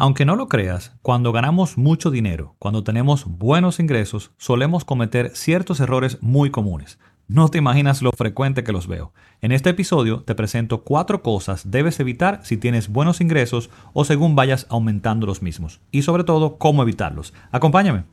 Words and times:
Aunque 0.00 0.24
no 0.24 0.34
lo 0.34 0.48
creas, 0.48 0.94
cuando 1.02 1.30
ganamos 1.30 1.76
mucho 1.76 2.10
dinero, 2.10 2.56
cuando 2.58 2.82
tenemos 2.82 3.26
buenos 3.26 3.78
ingresos, 3.80 4.30
solemos 4.38 4.86
cometer 4.86 5.36
ciertos 5.36 5.78
errores 5.78 6.16
muy 6.22 6.50
comunes. 6.50 6.98
No 7.28 7.50
te 7.50 7.58
imaginas 7.58 8.00
lo 8.00 8.10
frecuente 8.10 8.64
que 8.64 8.72
los 8.72 8.86
veo. 8.86 9.12
En 9.42 9.52
este 9.52 9.68
episodio 9.68 10.22
te 10.22 10.34
presento 10.34 10.84
cuatro 10.84 11.22
cosas 11.22 11.70
debes 11.70 12.00
evitar 12.00 12.40
si 12.44 12.56
tienes 12.56 12.88
buenos 12.88 13.20
ingresos 13.20 13.68
o 13.92 14.06
según 14.06 14.34
vayas 14.34 14.66
aumentando 14.70 15.26
los 15.26 15.42
mismos. 15.42 15.82
Y 15.90 16.00
sobre 16.00 16.24
todo, 16.24 16.56
cómo 16.56 16.82
evitarlos. 16.82 17.34
Acompáñame. 17.52 18.04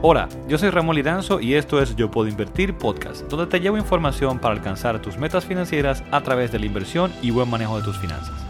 Hola, 0.00 0.26
yo 0.48 0.56
soy 0.56 0.70
Ramón 0.70 0.96
Liranzo 0.96 1.38
y 1.38 1.52
esto 1.52 1.82
es 1.82 1.96
Yo 1.96 2.10
Puedo 2.10 2.30
Invertir 2.30 2.72
Podcast, 2.78 3.28
donde 3.28 3.46
te 3.46 3.60
llevo 3.60 3.76
información 3.76 4.38
para 4.38 4.54
alcanzar 4.54 5.02
tus 5.02 5.18
metas 5.18 5.44
financieras 5.44 6.02
a 6.12 6.22
través 6.22 6.50
de 6.50 6.60
la 6.60 6.64
inversión 6.64 7.12
y 7.20 7.30
buen 7.30 7.50
manejo 7.50 7.76
de 7.76 7.84
tus 7.84 7.98
finanzas. 7.98 8.45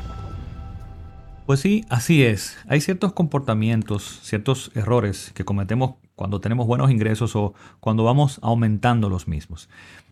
Pues 1.47 1.61
sí, 1.61 1.85
así 1.89 2.25
es. 2.25 2.59
Hay 2.67 2.81
ciertos 2.81 3.13
comportamientos, 3.13 4.19
ciertos 4.25 4.73
errores 4.75 5.31
que 5.33 5.45
cometemos 5.45 5.95
cuando 6.17 6.41
tenemos 6.41 6.67
buenos 6.67 6.91
ingresos 6.91 7.37
o 7.37 7.55
cuando 7.79 8.03
vamos 8.03 8.41
aumentando 8.43 9.09
los 9.09 9.29
mismos. 9.29 9.69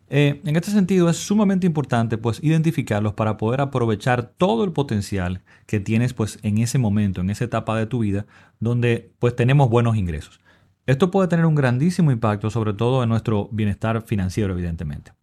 Eh, 0.09 0.41
en 0.45 0.55
este 0.55 0.71
sentido 0.71 1.11
es 1.11 1.17
sumamente 1.17 1.67
importante 1.67 2.19
pues 2.19 2.39
identificarlos 2.41 3.15
para 3.15 3.37
poder 3.37 3.63
aprovechar 3.63 4.23
todo 4.23 4.63
el 4.63 4.71
potencial 4.71 5.43
que 5.67 5.81
tienes 5.81 6.15
pues 6.15 6.39
en 6.43 6.59
ese 6.59 6.79
momento, 6.79 7.21
en 7.21 7.31
esa 7.31 7.47
etapa 7.47 7.77
de 7.77 7.87
tu 7.87 7.99
vida 7.99 8.27
donde 8.61 9.11
pues 9.19 9.35
tenemos 9.35 9.69
buenos 9.69 9.97
ingresos. 9.97 10.41
Esto 10.87 11.11
puede 11.11 11.27
tener 11.27 11.47
un 11.47 11.57
grandísimo 11.57 12.13
impacto 12.13 12.49
sobre 12.49 12.75
todo 12.75 13.03
en 13.03 13.09
nuestro 13.09 13.49
bienestar 13.51 14.03
financiero 14.03 14.53
evidentemente. 14.53 15.15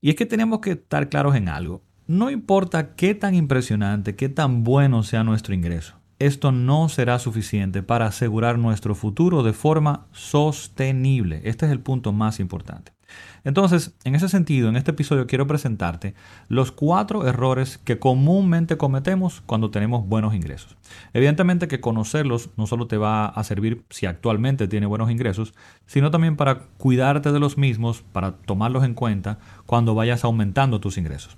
Y 0.00 0.10
es 0.10 0.14
que 0.14 0.26
tenemos 0.26 0.60
que 0.60 0.72
estar 0.72 1.08
claros 1.08 1.34
en 1.34 1.48
algo. 1.48 1.82
No 2.08 2.30
importa 2.30 2.94
qué 2.94 3.16
tan 3.16 3.34
impresionante, 3.34 4.14
qué 4.14 4.28
tan 4.28 4.62
bueno 4.62 5.02
sea 5.02 5.24
nuestro 5.24 5.54
ingreso, 5.54 5.96
esto 6.20 6.52
no 6.52 6.88
será 6.88 7.18
suficiente 7.18 7.82
para 7.82 8.06
asegurar 8.06 8.60
nuestro 8.60 8.94
futuro 8.94 9.42
de 9.42 9.52
forma 9.52 10.06
sostenible. 10.12 11.40
Este 11.42 11.66
es 11.66 11.72
el 11.72 11.80
punto 11.80 12.12
más 12.12 12.38
importante. 12.38 12.92
Entonces, 13.42 13.96
en 14.04 14.14
ese 14.14 14.28
sentido, 14.28 14.68
en 14.68 14.76
este 14.76 14.92
episodio 14.92 15.26
quiero 15.26 15.48
presentarte 15.48 16.14
los 16.48 16.70
cuatro 16.70 17.26
errores 17.26 17.78
que 17.78 17.98
comúnmente 17.98 18.76
cometemos 18.76 19.42
cuando 19.44 19.72
tenemos 19.72 20.06
buenos 20.06 20.32
ingresos. 20.32 20.76
Evidentemente 21.12 21.66
que 21.66 21.80
conocerlos 21.80 22.50
no 22.56 22.68
solo 22.68 22.86
te 22.86 22.98
va 22.98 23.26
a 23.26 23.42
servir 23.42 23.84
si 23.90 24.06
actualmente 24.06 24.68
tienes 24.68 24.88
buenos 24.88 25.10
ingresos, 25.10 25.54
sino 25.86 26.12
también 26.12 26.36
para 26.36 26.60
cuidarte 26.78 27.32
de 27.32 27.40
los 27.40 27.58
mismos, 27.58 28.02
para 28.12 28.32
tomarlos 28.32 28.84
en 28.84 28.94
cuenta 28.94 29.38
cuando 29.66 29.96
vayas 29.96 30.24
aumentando 30.24 30.78
tus 30.78 30.98
ingresos. 30.98 31.36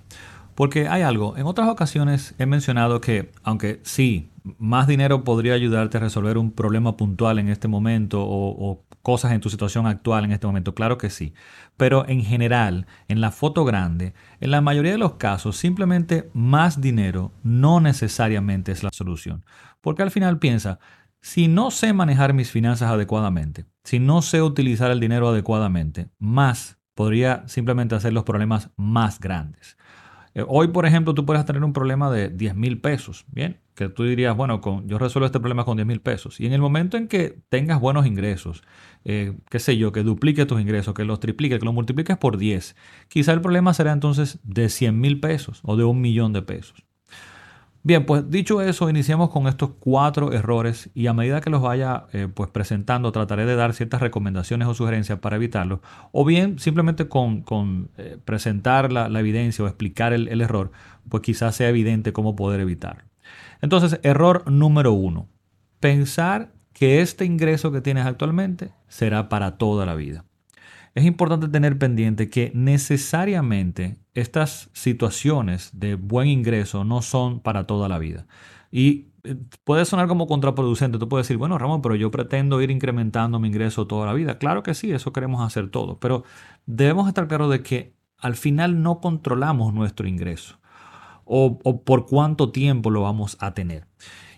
Porque 0.59 0.89
hay 0.89 1.03
algo, 1.03 1.37
en 1.37 1.45
otras 1.45 1.69
ocasiones 1.69 2.35
he 2.37 2.45
mencionado 2.45 2.99
que, 2.99 3.31
aunque 3.43 3.79
sí, 3.83 4.29
más 4.57 4.87
dinero 4.87 5.23
podría 5.23 5.53
ayudarte 5.53 5.95
a 5.95 6.01
resolver 6.01 6.37
un 6.37 6.51
problema 6.51 6.97
puntual 6.97 7.39
en 7.39 7.47
este 7.47 7.69
momento 7.69 8.19
o, 8.21 8.83
cosas 9.01 9.31
en 9.31 9.39
tu 9.39 9.49
situación 9.49 9.87
actual 9.87 10.25
en 10.25 10.33
este 10.33 10.47
momento, 10.47 10.75
claro 10.75 10.97
que 10.97 11.09
sí. 11.09 11.33
Pero 11.77 12.05
en 12.09 12.25
general, 12.25 12.87
en 13.07 13.21
la 13.21 13.31
foto 13.31 13.63
grande, 13.63 14.13
en 14.41 14.51
la 14.51 14.59
mayoría 14.59 14.91
de 14.91 14.97
los 14.97 15.13
casos, 15.13 15.55
simplemente 15.55 16.29
más 16.33 16.81
dinero 16.81 17.31
no 17.41 17.79
necesariamente 17.79 18.73
es 18.73 18.83
la 18.83 18.89
solución. 18.91 19.45
Porque 19.79 20.03
al 20.03 20.11
final 20.11 20.39
piensa, 20.39 20.79
si 21.21 21.47
no 21.47 21.71
sé 21.71 21.93
manejar 21.93 22.33
mis 22.33 22.51
finanzas 22.51 22.91
adecuadamente, 22.91 23.63
si 23.85 23.99
no 23.99 24.21
sé 24.21 24.41
utilizar 24.41 24.91
el 24.91 24.99
dinero 24.99 25.29
adecuadamente, 25.29 26.09
más 26.19 26.79
podría 26.95 27.47
simplemente 27.47 27.95
hacer 27.95 28.11
los 28.11 28.25
problemas 28.25 28.71
más 28.75 29.21
grandes. 29.21 29.77
Eh, 30.35 30.43
hoy, 30.47 30.67
por 30.69 30.85
ejemplo, 30.85 31.13
tú 31.13 31.25
puedes 31.25 31.45
tener 31.45 31.63
un 31.63 31.73
problema 31.73 32.11
de 32.11 32.29
10 32.29 32.55
mil 32.55 32.79
pesos, 32.79 33.25
¿bien? 33.31 33.59
Que 33.75 33.89
tú 33.89 34.03
dirías, 34.03 34.35
bueno, 34.35 34.61
con, 34.61 34.87
yo 34.87 34.97
resuelvo 34.99 35.25
este 35.25 35.39
problema 35.39 35.65
con 35.65 35.77
10 35.77 35.87
mil 35.87 36.01
pesos. 36.01 36.39
Y 36.39 36.45
en 36.45 36.53
el 36.53 36.61
momento 36.61 36.97
en 36.97 37.07
que 37.07 37.39
tengas 37.49 37.79
buenos 37.79 38.05
ingresos, 38.05 38.63
eh, 39.05 39.37
qué 39.49 39.59
sé 39.59 39.77
yo, 39.77 39.91
que 39.91 40.03
duplique 40.03 40.45
tus 40.45 40.61
ingresos, 40.61 40.93
que 40.93 41.05
los 41.05 41.19
triplique, 41.19 41.59
que 41.59 41.65
los 41.65 41.73
multipliques 41.73 42.17
por 42.17 42.37
10, 42.37 42.75
quizá 43.07 43.33
el 43.33 43.41
problema 43.41 43.73
será 43.73 43.91
entonces 43.91 44.39
de 44.43 44.69
100 44.69 44.99
mil 44.99 45.19
pesos 45.19 45.61
o 45.63 45.75
de 45.75 45.83
un 45.83 46.01
millón 46.01 46.33
de 46.33 46.41
pesos. 46.41 46.88
Bien, 47.81 48.05
pues 48.05 48.29
dicho 48.29 48.61
eso, 48.61 48.89
iniciamos 48.89 49.29
con 49.29 49.47
estos 49.47 49.71
cuatro 49.79 50.33
errores 50.33 50.89
y 50.93 51.07
a 51.07 51.13
medida 51.13 51.39
que 51.39 51.49
los 51.49 51.61
vaya 51.61 52.07
eh, 52.11 52.27
pues 52.33 52.49
presentando 52.49 53.13
trataré 53.13 53.45
de 53.45 53.55
dar 53.55 53.73
ciertas 53.73 54.01
recomendaciones 54.01 54.67
o 54.67 54.73
sugerencias 54.73 55.19
para 55.19 55.37
evitarlos 55.37 55.79
o 56.11 56.25
bien 56.25 56.59
simplemente 56.59 57.07
con, 57.07 57.89
eh, 57.97 58.17
presentar 58.25 58.91
la, 58.91 59.07
evidencia 59.19 59.63
o 59.63 59.67
explicar 59.67 60.11
el, 60.11 60.27
el 60.27 60.41
error, 60.41 60.71
pues 61.07 61.23
quizás 61.23 61.55
sea 61.55 61.69
evidente 61.69 62.11
cómo 62.11 62.35
poder 62.35 62.59
evitarlo. 62.59 63.03
Entonces, 63.61 63.99
error 64.03 64.49
número 64.51 64.91
uno, 64.91 65.29
pensar 65.79 66.51
que 66.73 67.01
este 67.01 67.23
ingreso 67.23 67.71
que 67.71 67.81
tienes 67.81 68.05
actualmente 68.05 68.71
será 68.89 69.29
para 69.29 69.57
toda 69.57 69.85
la 69.85 69.95
vida 69.95 70.25
es 70.95 71.05
importante 71.05 71.47
tener 71.47 71.77
pendiente 71.77 72.29
que 72.29 72.51
necesariamente 72.53 73.97
estas 74.13 74.69
situaciones 74.73 75.69
de 75.73 75.95
buen 75.95 76.27
ingreso 76.27 76.83
no 76.83 77.01
son 77.01 77.39
para 77.39 77.67
toda 77.67 77.87
la 77.87 77.99
vida. 77.99 78.27
Y 78.71 79.07
eh, 79.23 79.35
puede 79.63 79.85
sonar 79.85 80.07
como 80.07 80.27
contraproducente. 80.27 80.97
Tú 80.97 81.09
puedes 81.09 81.27
decir, 81.27 81.37
bueno, 81.37 81.57
Ramón, 81.57 81.81
pero 81.81 81.95
yo 81.95 82.11
pretendo 82.11 82.61
ir 82.61 82.71
incrementando 82.71 83.39
mi 83.39 83.47
ingreso 83.47 83.87
toda 83.87 84.05
la 84.05 84.13
vida. 84.13 84.37
Claro 84.37 84.63
que 84.63 84.73
sí, 84.73 84.91
eso 84.91 85.13
queremos 85.13 85.45
hacer 85.45 85.69
todo. 85.69 85.99
Pero 85.99 86.23
debemos 86.65 87.07
estar 87.07 87.27
claros 87.27 87.49
de 87.49 87.63
que 87.63 87.95
al 88.17 88.35
final 88.35 88.81
no 88.81 88.99
controlamos 88.99 89.73
nuestro 89.73 90.07
ingreso 90.07 90.59
o, 91.25 91.59
o 91.63 91.83
por 91.83 92.05
cuánto 92.05 92.51
tiempo 92.51 92.89
lo 92.89 93.01
vamos 93.01 93.37
a 93.39 93.53
tener. 93.53 93.87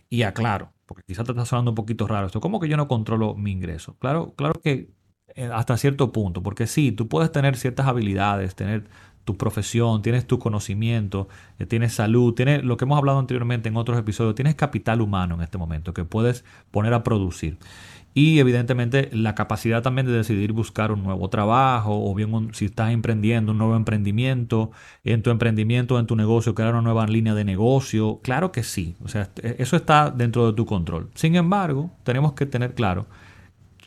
Y 0.09 0.23
aclaro, 0.23 0.73
porque 0.85 1.03
quizás 1.07 1.25
te 1.25 1.31
está 1.31 1.45
sonando 1.45 1.71
un 1.71 1.75
poquito 1.75 2.07
raro 2.07 2.27
esto, 2.27 2.41
¿cómo 2.41 2.59
que 2.59 2.67
yo 2.67 2.77
no 2.77 2.87
controlo 2.87 3.33
mi 3.35 3.51
ingreso? 3.51 3.95
Claro, 3.99 4.33
claro 4.35 4.59
que 4.61 4.91
hasta 5.53 5.77
cierto 5.77 6.11
punto, 6.11 6.43
porque 6.43 6.67
sí, 6.67 6.91
tú 6.91 7.07
puedes 7.07 7.31
tener 7.31 7.55
ciertas 7.55 7.87
habilidades, 7.87 8.55
tener 8.55 8.83
tu 9.25 9.37
profesión, 9.37 10.01
tienes 10.01 10.25
tu 10.25 10.39
conocimiento, 10.39 11.27
eh, 11.59 11.65
tienes 11.65 11.93
salud, 11.93 12.33
tienes 12.33 12.63
lo 12.63 12.77
que 12.77 12.85
hemos 12.85 12.97
hablado 12.97 13.19
anteriormente 13.19 13.69
en 13.69 13.77
otros 13.77 13.97
episodios, 13.97 14.35
tienes 14.35 14.55
capital 14.55 15.01
humano 15.01 15.35
en 15.35 15.41
este 15.41 15.57
momento 15.57 15.93
que 15.93 16.05
puedes 16.05 16.43
poner 16.71 16.93
a 16.93 17.03
producir. 17.03 17.57
Y 18.13 18.39
evidentemente 18.39 19.09
la 19.13 19.35
capacidad 19.35 19.81
también 19.81 20.05
de 20.05 20.11
decidir 20.11 20.51
buscar 20.51 20.91
un 20.91 21.01
nuevo 21.01 21.29
trabajo 21.29 21.91
o 21.93 22.13
bien 22.13 22.49
si 22.51 22.65
estás 22.65 22.91
emprendiendo 22.91 23.53
un 23.53 23.57
nuevo 23.57 23.77
emprendimiento, 23.77 24.71
en 25.05 25.23
tu 25.23 25.29
emprendimiento, 25.29 25.97
en 25.97 26.07
tu 26.07 26.17
negocio, 26.17 26.53
crear 26.53 26.73
una 26.73 26.81
nueva 26.81 27.07
línea 27.07 27.33
de 27.35 27.45
negocio. 27.45 28.19
Claro 28.21 28.51
que 28.51 28.63
sí, 28.63 28.97
o 29.01 29.07
sea, 29.07 29.29
eso 29.41 29.77
está 29.77 30.11
dentro 30.11 30.45
de 30.47 30.53
tu 30.53 30.65
control. 30.65 31.09
Sin 31.15 31.37
embargo, 31.37 31.89
tenemos 32.03 32.33
que 32.33 32.45
tener 32.45 32.73
claro 32.73 33.07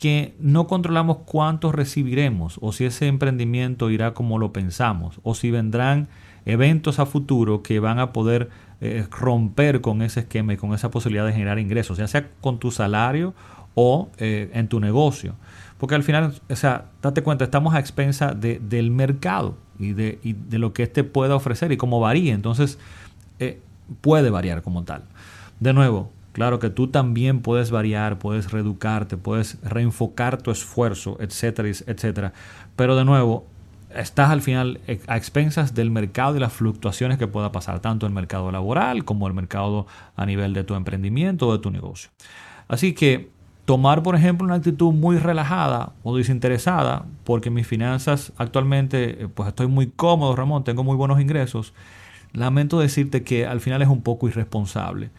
que 0.05 0.35
no 0.37 0.67
controlamos 0.67 1.17
cuántos 1.25 1.73
recibiremos 1.73 2.59
o 2.61 2.71
si 2.71 2.85
ese 2.85 3.07
emprendimiento 3.07 3.89
irá 3.89 4.13
como 4.13 4.37
lo 4.37 4.53
pensamos 4.53 5.19
o 5.23 5.33
si 5.33 5.49
vendrán 5.49 6.09
eventos 6.45 6.99
a 6.99 7.07
futuro 7.07 7.63
que 7.63 7.79
van 7.79 7.97
a 7.97 8.13
poder 8.13 8.51
eh, 8.81 9.07
romper 9.09 9.81
con 9.81 10.03
ese 10.03 10.19
esquema 10.19 10.53
y 10.53 10.57
con 10.57 10.75
esa 10.75 10.91
posibilidad 10.91 11.25
de 11.25 11.33
generar 11.33 11.57
ingresos, 11.57 11.97
ya 11.97 12.07
sea 12.07 12.29
con 12.39 12.59
tu 12.59 12.69
salario 12.69 13.33
o 13.73 14.09
eh, 14.19 14.51
en 14.53 14.67
tu 14.67 14.79
negocio. 14.79 15.33
Porque 15.79 15.95
al 15.95 16.03
final, 16.03 16.35
o 16.51 16.55
sea, 16.55 16.91
date 17.01 17.23
cuenta, 17.23 17.43
estamos 17.43 17.73
a 17.73 17.79
expensa 17.79 18.35
del 18.35 18.91
mercado 18.91 19.57
y 19.79 19.93
de, 19.93 20.19
de, 20.23 20.59
lo 20.59 20.71
que 20.71 20.83
éste 20.83 21.03
pueda 21.03 21.35
ofrecer 21.35 21.71
y 21.71 21.77
cómo 21.77 21.99
varía. 21.99 22.35
Entonces, 22.35 22.77
eh, 23.39 23.59
puede 24.01 24.29
variar 24.29 24.61
como 24.61 24.83
tal. 24.83 25.05
De 25.59 25.73
nuevo, 25.73 26.11
Claro 26.35 26.59
que 26.59 26.69
tú 26.69 26.89
también 26.89 27.39
puedes 27.39 27.71
variar, 27.71 28.19
puedes 28.19 28.51
reeducarte, 28.51 29.15
puedes 29.15 29.57
reenfocar 29.63 30.41
tu 30.41 30.51
esfuerzo, 30.51 31.15
etcétera, 31.21 31.69
etcétera. 31.69 32.33
Pero 32.75 32.97
de 32.97 33.05
nuevo, 33.05 33.45
estás 33.95 34.31
al 34.31 34.41
final 34.41 34.81
a 35.07 35.15
expensas 35.15 35.73
del 35.73 35.91
mercado 35.91 36.35
y 36.35 36.41
las 36.41 36.51
fluctuaciones 36.51 37.17
que 37.17 37.27
pueda 37.27 37.53
pasar, 37.53 37.79
tanto 37.79 38.05
el 38.05 38.11
mercado 38.11 38.51
laboral 38.51 39.05
como 39.05 39.29
el 39.29 39.33
mercado 39.33 39.87
a 40.17 40.25
nivel 40.25 40.53
de 40.53 40.65
tu 40.65 40.75
emprendimiento 40.75 41.47
o 41.47 41.53
de 41.53 41.59
tu 41.59 41.71
negocio. 41.71 42.09
Así 42.67 42.91
que 42.91 43.29
tomar, 43.63 44.03
por 44.03 44.17
ejemplo, 44.17 44.43
una 44.43 44.55
actitud 44.55 44.91
muy 44.91 45.17
relajada 45.17 45.93
o 46.03 46.17
desinteresada, 46.17 47.05
porque 47.23 47.49
mis 47.49 47.65
finanzas 47.65 48.33
actualmente, 48.35 49.23
eh, 49.23 49.27
pues 49.33 49.47
estoy 49.47 49.67
muy 49.67 49.87
cómodo, 49.87 50.35
Ramón, 50.35 50.65
tengo 50.65 50.83
muy 50.83 50.97
buenos 50.97 51.21
ingresos, 51.21 51.73
lamento 52.33 52.77
decirte 52.77 53.23
que 53.23 53.45
al 53.45 53.61
final 53.61 53.81
es 53.81 53.87
un 53.87 54.01
poco 54.01 54.27
irresponsable 54.27 55.11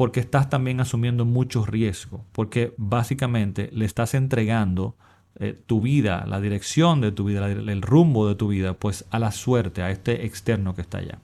porque 0.00 0.20
estás 0.20 0.48
también 0.48 0.80
asumiendo 0.80 1.26
mucho 1.26 1.66
riesgo, 1.66 2.24
porque 2.32 2.72
básicamente 2.78 3.68
le 3.70 3.84
estás 3.84 4.14
entregando 4.14 4.96
eh, 5.38 5.60
tu 5.66 5.82
vida, 5.82 6.24
la 6.26 6.40
dirección 6.40 7.02
de 7.02 7.12
tu 7.12 7.24
vida, 7.24 7.46
el 7.50 7.82
rumbo 7.82 8.26
de 8.26 8.34
tu 8.34 8.48
vida, 8.48 8.72
pues 8.72 9.04
a 9.10 9.18
la 9.18 9.30
suerte, 9.30 9.82
a 9.82 9.90
este 9.90 10.24
externo 10.24 10.74
que 10.74 10.80
está 10.80 10.96
allá. 10.96 11.18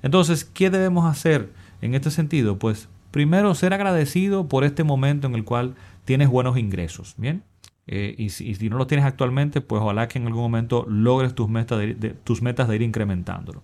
Entonces, 0.00 0.46
¿qué 0.46 0.70
debemos 0.70 1.04
hacer 1.04 1.52
en 1.82 1.94
este 1.94 2.10
sentido? 2.10 2.58
Pues 2.58 2.88
primero 3.10 3.54
ser 3.54 3.74
agradecido 3.74 4.48
por 4.48 4.64
este 4.64 4.84
momento 4.84 5.26
en 5.26 5.34
el 5.34 5.44
cual 5.44 5.74
tienes 6.06 6.30
buenos 6.30 6.56
ingresos, 6.56 7.16
¿bien? 7.18 7.42
Eh, 7.86 8.14
y, 8.16 8.30
si, 8.30 8.54
no 8.70 8.78
los 8.78 8.86
tienes 8.86 9.04
actualmente, 9.04 9.60
pues 9.60 9.82
ojalá 9.82 10.08
que 10.08 10.18
en 10.18 10.28
algún 10.28 10.44
momento 10.44 10.86
logres 10.88 11.34
tus 11.34 11.50
metas 11.50 11.78
de, 11.78 12.16
tus 12.24 12.40
metas 12.40 12.68
de 12.68 12.76
ir 12.76 12.80
incrementándolo. 12.80 13.62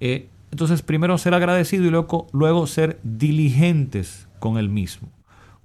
Eh, 0.00 0.28
entonces, 0.50 0.82
primero 0.82 1.18
ser 1.18 1.34
agradecido 1.34 1.84
y 1.84 1.90
luego, 1.90 2.28
luego 2.32 2.66
ser 2.66 3.00
diligentes 3.02 4.28
con 4.38 4.58
el 4.58 4.68
mismo, 4.68 5.08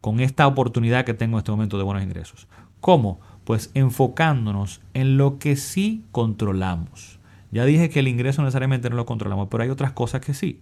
con 0.01 0.19
esta 0.19 0.47
oportunidad 0.47 1.05
que 1.05 1.13
tengo 1.13 1.37
en 1.37 1.39
este 1.39 1.51
momento 1.51 1.77
de 1.77 1.83
buenos 1.83 2.03
ingresos. 2.03 2.47
¿Cómo? 2.79 3.19
Pues 3.43 3.71
enfocándonos 3.73 4.81
en 4.93 5.17
lo 5.17 5.37
que 5.37 5.55
sí 5.55 6.03
controlamos. 6.11 7.19
Ya 7.51 7.65
dije 7.65 7.89
que 7.89 7.99
el 7.99 8.07
ingreso 8.07 8.41
necesariamente 8.41 8.89
no 8.89 8.95
lo 8.95 9.05
controlamos, 9.05 9.49
pero 9.49 9.63
hay 9.63 9.69
otras 9.69 9.91
cosas 9.91 10.21
que 10.21 10.33
sí. 10.33 10.61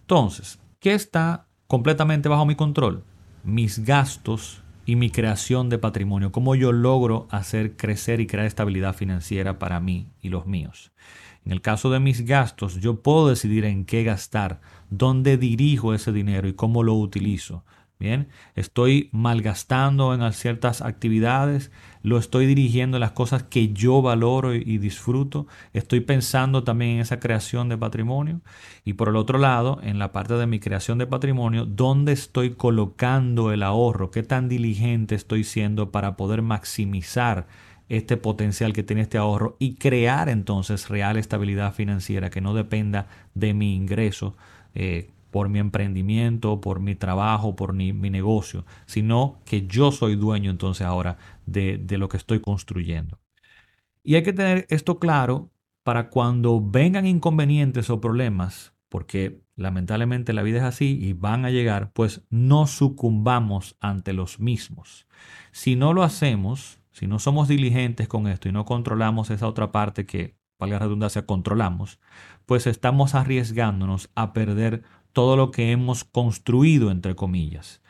Entonces, 0.00 0.58
¿qué 0.80 0.94
está 0.94 1.46
completamente 1.66 2.28
bajo 2.28 2.46
mi 2.46 2.56
control? 2.56 3.04
Mis 3.44 3.84
gastos 3.84 4.62
y 4.86 4.96
mi 4.96 5.10
creación 5.10 5.68
de 5.68 5.78
patrimonio. 5.78 6.32
Cómo 6.32 6.54
yo 6.54 6.72
logro 6.72 7.26
hacer 7.30 7.76
crecer 7.76 8.20
y 8.20 8.26
crear 8.26 8.46
estabilidad 8.46 8.94
financiera 8.94 9.58
para 9.58 9.80
mí 9.80 10.08
y 10.20 10.28
los 10.28 10.46
míos. 10.46 10.92
En 11.44 11.52
el 11.52 11.60
caso 11.60 11.90
de 11.90 12.00
mis 12.00 12.24
gastos, 12.24 12.80
yo 12.80 13.02
puedo 13.02 13.28
decidir 13.28 13.64
en 13.64 13.84
qué 13.84 14.02
gastar, 14.02 14.60
dónde 14.90 15.36
dirijo 15.36 15.92
ese 15.92 16.12
dinero 16.12 16.48
y 16.48 16.54
cómo 16.54 16.82
lo 16.82 16.94
utilizo. 16.94 17.64
Bien, 17.96 18.28
estoy 18.56 19.08
malgastando 19.12 20.12
en 20.14 20.32
ciertas 20.32 20.82
actividades, 20.82 21.70
lo 22.02 22.18
estoy 22.18 22.44
dirigiendo 22.44 22.96
en 22.96 23.00
las 23.00 23.12
cosas 23.12 23.44
que 23.44 23.72
yo 23.72 24.02
valoro 24.02 24.52
y, 24.52 24.78
disfruto, 24.78 25.46
estoy 25.72 26.00
pensando 26.00 26.64
también 26.64 26.92
en 26.92 27.00
esa 27.00 27.20
creación 27.20 27.68
de 27.68 27.78
patrimonio 27.78 28.40
y 28.84 28.94
por 28.94 29.10
el 29.10 29.16
otro 29.16 29.38
lado, 29.38 29.78
en 29.82 30.00
la 30.00 30.10
parte 30.10 30.34
de 30.34 30.46
mi 30.46 30.58
creación 30.58 30.98
de 30.98 31.06
patrimonio, 31.06 31.66
dónde 31.66 32.12
estoy 32.12 32.50
colocando 32.50 33.52
el 33.52 33.62
ahorro, 33.62 34.10
qué 34.10 34.24
tan 34.24 34.48
diligente 34.48 35.14
estoy 35.14 35.44
siendo 35.44 35.92
para 35.92 36.16
poder 36.16 36.42
maximizar 36.42 37.46
este 37.88 38.16
potencial 38.16 38.72
que 38.72 38.82
tiene 38.82 39.02
este 39.02 39.18
ahorro 39.18 39.56
y 39.58 39.74
crear 39.76 40.28
entonces 40.28 40.88
real 40.88 41.16
estabilidad 41.16 41.74
financiera 41.74 42.30
que 42.30 42.40
no 42.40 42.54
dependa 42.54 43.06
de 43.34 43.54
mi 43.54 43.74
ingreso. 43.74 44.36
Eh, 44.74 45.10
por 45.34 45.48
mi 45.48 45.58
emprendimiento, 45.58 46.60
por 46.60 46.78
mi 46.78 46.94
trabajo, 46.94 47.56
por 47.56 47.72
mi, 47.72 47.92
negocio, 47.92 48.64
sino 48.86 49.40
que 49.44 49.66
yo 49.66 49.90
soy 49.90 50.14
dueño 50.14 50.48
entonces 50.48 50.86
ahora 50.86 51.18
de, 51.44 51.76
de 51.76 51.98
lo 51.98 52.08
que 52.08 52.18
estoy 52.18 52.38
construyendo. 52.38 53.18
Y 54.04 54.14
hay 54.14 54.22
que 54.22 54.32
tener 54.32 54.64
esto 54.70 55.00
claro 55.00 55.50
para 55.82 56.08
cuando 56.08 56.62
vengan 56.64 57.04
inconvenientes 57.04 57.90
o 57.90 58.00
problemas, 58.00 58.74
porque 58.88 59.40
lamentablemente 59.56 60.32
la 60.34 60.44
vida 60.44 60.58
es 60.58 60.64
así 60.64 61.00
y 61.02 61.14
van 61.14 61.44
a 61.44 61.50
llegar, 61.50 61.90
pues 61.92 62.22
no 62.30 62.68
sucumbamos 62.68 63.76
ante 63.80 64.12
los 64.12 64.38
mismos. 64.38 65.08
Si 65.50 65.74
no 65.74 65.92
lo 65.92 66.04
hacemos, 66.04 66.78
si 66.94 67.08
no 67.08 67.18
somos 67.18 67.48
diligentes 67.48 68.06
con 68.06 68.28
esto 68.28 68.48
y 68.48 68.52
no 68.52 68.64
controlamos 68.64 69.28
esa 69.30 69.48
otra 69.48 69.72
parte 69.72 70.06
que, 70.06 70.36
valga 70.60 70.76
la 70.76 70.84
redundancia, 70.84 71.26
controlamos, 71.26 71.98
pues 72.46 72.68
estamos 72.68 73.16
arriesgándonos 73.16 74.10
a 74.14 74.32
perder 74.32 74.84
todo 75.12 75.36
lo 75.36 75.50
que 75.50 75.72
hemos 75.72 76.04
construido, 76.04 76.92
entre 76.92 77.16
comillas. 77.16 77.82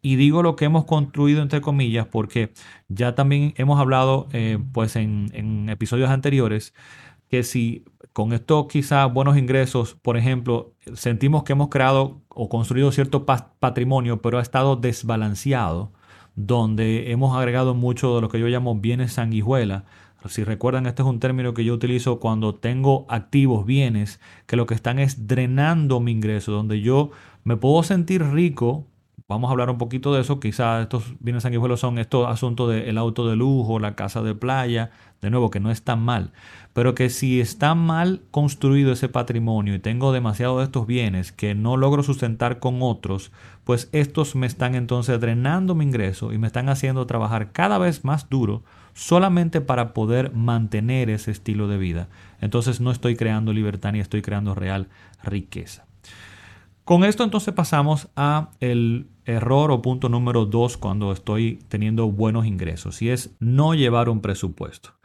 Y 0.00 0.16
digo 0.16 0.42
lo 0.42 0.56
que 0.56 0.64
hemos 0.64 0.86
construido, 0.86 1.42
entre 1.42 1.60
comillas, 1.60 2.06
porque 2.06 2.52
ya 2.88 3.14
también 3.14 3.52
hemos 3.58 3.78
hablado, 3.78 4.26
eh, 4.32 4.58
pues 4.72 4.96
en, 4.96 5.68
episodios 5.68 6.08
anteriores, 6.08 6.74
que 7.28 7.42
si 7.42 7.84
con 8.14 8.32
esto 8.32 8.68
quizás 8.68 9.12
buenos 9.12 9.36
ingresos, 9.36 9.96
por 10.00 10.16
ejemplo, 10.16 10.72
sentimos 10.94 11.44
que 11.44 11.52
hemos 11.52 11.68
creado 11.68 12.22
o 12.28 12.48
construido 12.48 12.90
cierto 12.90 13.26
patrimonio, 13.26 14.22
pero 14.22 14.38
ha 14.38 14.42
estado 14.42 14.76
desbalanceado, 14.76 15.92
donde 16.36 17.10
hemos 17.10 17.36
agregado 17.36 17.74
mucho 17.74 18.14
de 18.14 18.20
lo 18.20 18.28
que 18.28 18.38
yo 18.38 18.46
llamo 18.46 18.76
bienes 18.76 19.14
sanguijuela, 19.14 19.84
si 20.28 20.44
recuerdan, 20.44 20.86
este 20.86 21.02
es 21.02 21.08
un 21.08 21.20
término 21.20 21.54
que 21.54 21.64
yo 21.64 21.74
utilizo 21.74 22.18
cuando 22.18 22.54
tengo 22.54 23.06
activos, 23.08 23.66
bienes, 23.66 24.20
que 24.46 24.56
lo 24.56 24.66
que 24.66 24.74
están 24.74 24.98
es 24.98 25.26
drenando 25.26 26.00
mi 26.00 26.12
ingreso, 26.12 26.52
donde 26.52 26.80
yo 26.80 27.10
me 27.44 27.56
puedo 27.56 27.82
sentir 27.82 28.24
rico. 28.24 28.86
Vamos 29.28 29.48
a 29.48 29.52
hablar 29.52 29.70
un 29.70 29.78
poquito 29.78 30.14
de 30.14 30.20
eso. 30.20 30.38
Quizás 30.40 30.82
estos 30.82 31.14
bienes 31.20 31.42
sanguijuelos 31.42 31.80
son 31.80 31.98
estos 31.98 32.28
asuntos 32.28 32.70
del 32.70 32.98
auto 32.98 33.28
de 33.28 33.36
lujo, 33.36 33.78
la 33.78 33.96
casa 33.96 34.22
de 34.22 34.34
playa, 34.34 34.90
de 35.26 35.30
nuevo, 35.30 35.50
que 35.50 35.60
no 35.60 35.70
es 35.70 35.82
tan 35.82 36.00
mal. 36.00 36.32
Pero 36.72 36.94
que 36.94 37.10
si 37.10 37.40
está 37.40 37.74
mal 37.74 38.22
construido 38.30 38.92
ese 38.92 39.08
patrimonio 39.08 39.74
y 39.74 39.78
tengo 39.78 40.12
demasiado 40.12 40.58
de 40.58 40.64
estos 40.64 40.86
bienes 40.86 41.32
que 41.32 41.54
no 41.54 41.76
logro 41.76 42.02
sustentar 42.02 42.58
con 42.58 42.78
otros, 42.80 43.32
pues 43.64 43.88
estos 43.92 44.36
me 44.36 44.46
están 44.46 44.74
entonces 44.74 45.20
drenando 45.20 45.74
mi 45.74 45.84
ingreso 45.84 46.32
y 46.32 46.38
me 46.38 46.46
están 46.46 46.68
haciendo 46.68 47.06
trabajar 47.06 47.52
cada 47.52 47.78
vez 47.78 48.04
más 48.04 48.28
duro 48.28 48.62
solamente 48.94 49.60
para 49.60 49.92
poder 49.92 50.32
mantener 50.32 51.10
ese 51.10 51.30
estilo 51.30 51.68
de 51.68 51.76
vida. 51.76 52.08
Entonces 52.40 52.80
no 52.80 52.90
estoy 52.90 53.16
creando 53.16 53.52
libertad 53.52 53.92
ni 53.92 54.00
estoy 54.00 54.22
creando 54.22 54.54
real 54.54 54.88
riqueza. 55.22 55.86
Con 56.84 57.02
esto 57.02 57.24
entonces 57.24 57.52
pasamos 57.52 58.08
a 58.14 58.50
el 58.60 59.08
error 59.24 59.72
o 59.72 59.82
punto 59.82 60.08
número 60.08 60.46
dos 60.46 60.76
cuando 60.76 61.10
estoy 61.10 61.58
teniendo 61.68 62.10
buenos 62.12 62.46
ingresos 62.46 63.02
y 63.02 63.10
es 63.10 63.34
no 63.40 63.74
llevar 63.74 64.08
un 64.08 64.20
presupuesto. 64.20 64.95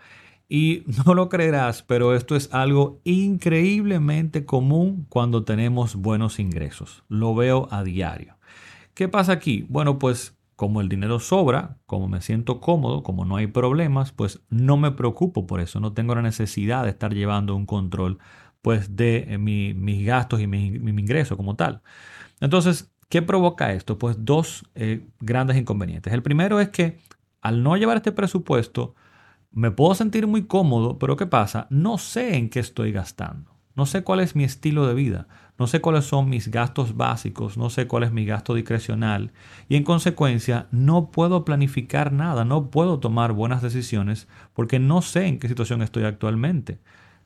Y 0.53 0.83
no 1.05 1.15
lo 1.15 1.29
creerás, 1.29 1.81
pero 1.81 2.13
esto 2.13 2.35
es 2.35 2.53
algo 2.53 2.99
increíblemente 3.05 4.45
común 4.45 5.05
cuando 5.07 5.45
tenemos 5.45 5.95
buenos 5.95 6.39
ingresos. 6.39 7.05
Lo 7.07 7.33
veo 7.33 7.69
a 7.71 7.83
diario. 7.85 8.35
¿Qué 8.93 9.07
pasa 9.07 9.31
aquí? 9.31 9.65
Bueno, 9.69 9.97
pues 9.97 10.37
como 10.57 10.81
el 10.81 10.89
dinero 10.89 11.21
sobra, 11.21 11.77
como 11.85 12.09
me 12.09 12.19
siento 12.19 12.59
cómodo, 12.59 13.01
como 13.01 13.23
no 13.23 13.37
hay 13.37 13.47
problemas, 13.47 14.11
pues 14.11 14.41
no 14.49 14.75
me 14.75 14.91
preocupo 14.91 15.47
por 15.47 15.61
eso, 15.61 15.79
no 15.79 15.93
tengo 15.93 16.15
la 16.15 16.21
necesidad 16.21 16.83
de 16.83 16.89
estar 16.89 17.13
llevando 17.13 17.55
un 17.55 17.65
control 17.65 18.19
pues 18.61 18.97
de 18.97 19.25
eh, 19.29 19.37
mis 19.37 20.05
gastos 20.05 20.41
y 20.41 20.47
mi, 20.47 20.65
ingreso 20.67 21.37
como 21.37 21.55
tal. 21.55 21.81
Entonces, 22.41 22.91
¿qué 23.07 23.21
provoca 23.21 23.71
esto? 23.71 23.97
Pues 23.97 24.17
dos 24.19 24.65
eh, 24.75 25.07
grandes 25.21 25.55
inconvenientes. 25.55 26.11
El 26.11 26.21
primero 26.21 26.59
es 26.59 26.69
que 26.69 26.99
al 27.41 27.63
no 27.63 27.77
llevar 27.77 27.97
este 27.97 28.11
presupuesto, 28.11 28.95
me 29.51 29.71
puedo 29.71 29.95
sentir 29.95 30.27
muy 30.27 30.43
cómodo, 30.45 30.97
pero 30.97 31.17
¿qué 31.17 31.25
pasa? 31.25 31.67
No 31.69 31.97
sé 31.97 32.37
en 32.37 32.49
qué 32.49 32.59
estoy 32.59 32.91
gastando. 32.91 33.51
No 33.75 33.85
sé 33.85 34.03
cuál 34.03 34.19
es 34.19 34.35
mi 34.35 34.43
estilo 34.43 34.85
de 34.85 34.93
vida, 34.93 35.27
no 35.57 35.65
sé 35.65 35.79
cuáles 35.79 36.05
son 36.05 36.29
mis 36.29 36.49
gastos 36.49 36.97
básicos, 36.97 37.57
no 37.57 37.69
sé 37.69 37.87
cuál 37.87 38.03
es 38.03 38.11
mi 38.11 38.25
gasto 38.25 38.53
discrecional 38.53 39.31
y 39.69 39.77
en 39.77 39.83
consecuencia 39.83 40.67
no 40.71 41.09
puedo 41.09 41.45
planificar 41.45 42.11
nada, 42.11 42.43
no 42.43 42.69
puedo 42.69 42.99
tomar 42.99 43.31
buenas 43.31 43.61
decisiones 43.61 44.27
porque 44.53 44.79
no 44.79 45.01
sé 45.01 45.25
en 45.27 45.39
qué 45.39 45.47
situación 45.47 45.81
estoy 45.81 46.03
actualmente. 46.03 46.79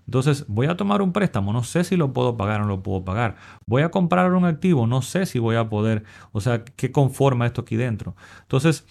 Entonces, 0.05 0.45
voy 0.47 0.67
a 0.67 0.77
tomar 0.77 1.01
un 1.01 1.13
préstamo, 1.13 1.51
no 1.51 1.63
sé 1.63 1.83
si 1.83 1.97
lo 1.97 2.13
puedo 2.13 2.37
pagar 2.37 2.61
o 2.61 2.65
no 2.65 2.69
lo 2.69 2.83
puedo 2.83 3.03
pagar. 3.03 3.37
Voy 3.65 3.81
a 3.81 3.89
comprar 3.89 4.31
un 4.33 4.45
activo, 4.45 4.85
no 4.85 5.01
sé 5.01 5.25
si 5.25 5.39
voy 5.39 5.55
a 5.55 5.67
poder, 5.67 6.03
o 6.31 6.41
sea, 6.41 6.63
qué 6.63 6.91
conforma 6.91 7.47
esto 7.47 7.61
aquí 7.61 7.75
dentro. 7.75 8.15
Entonces, 8.41 8.85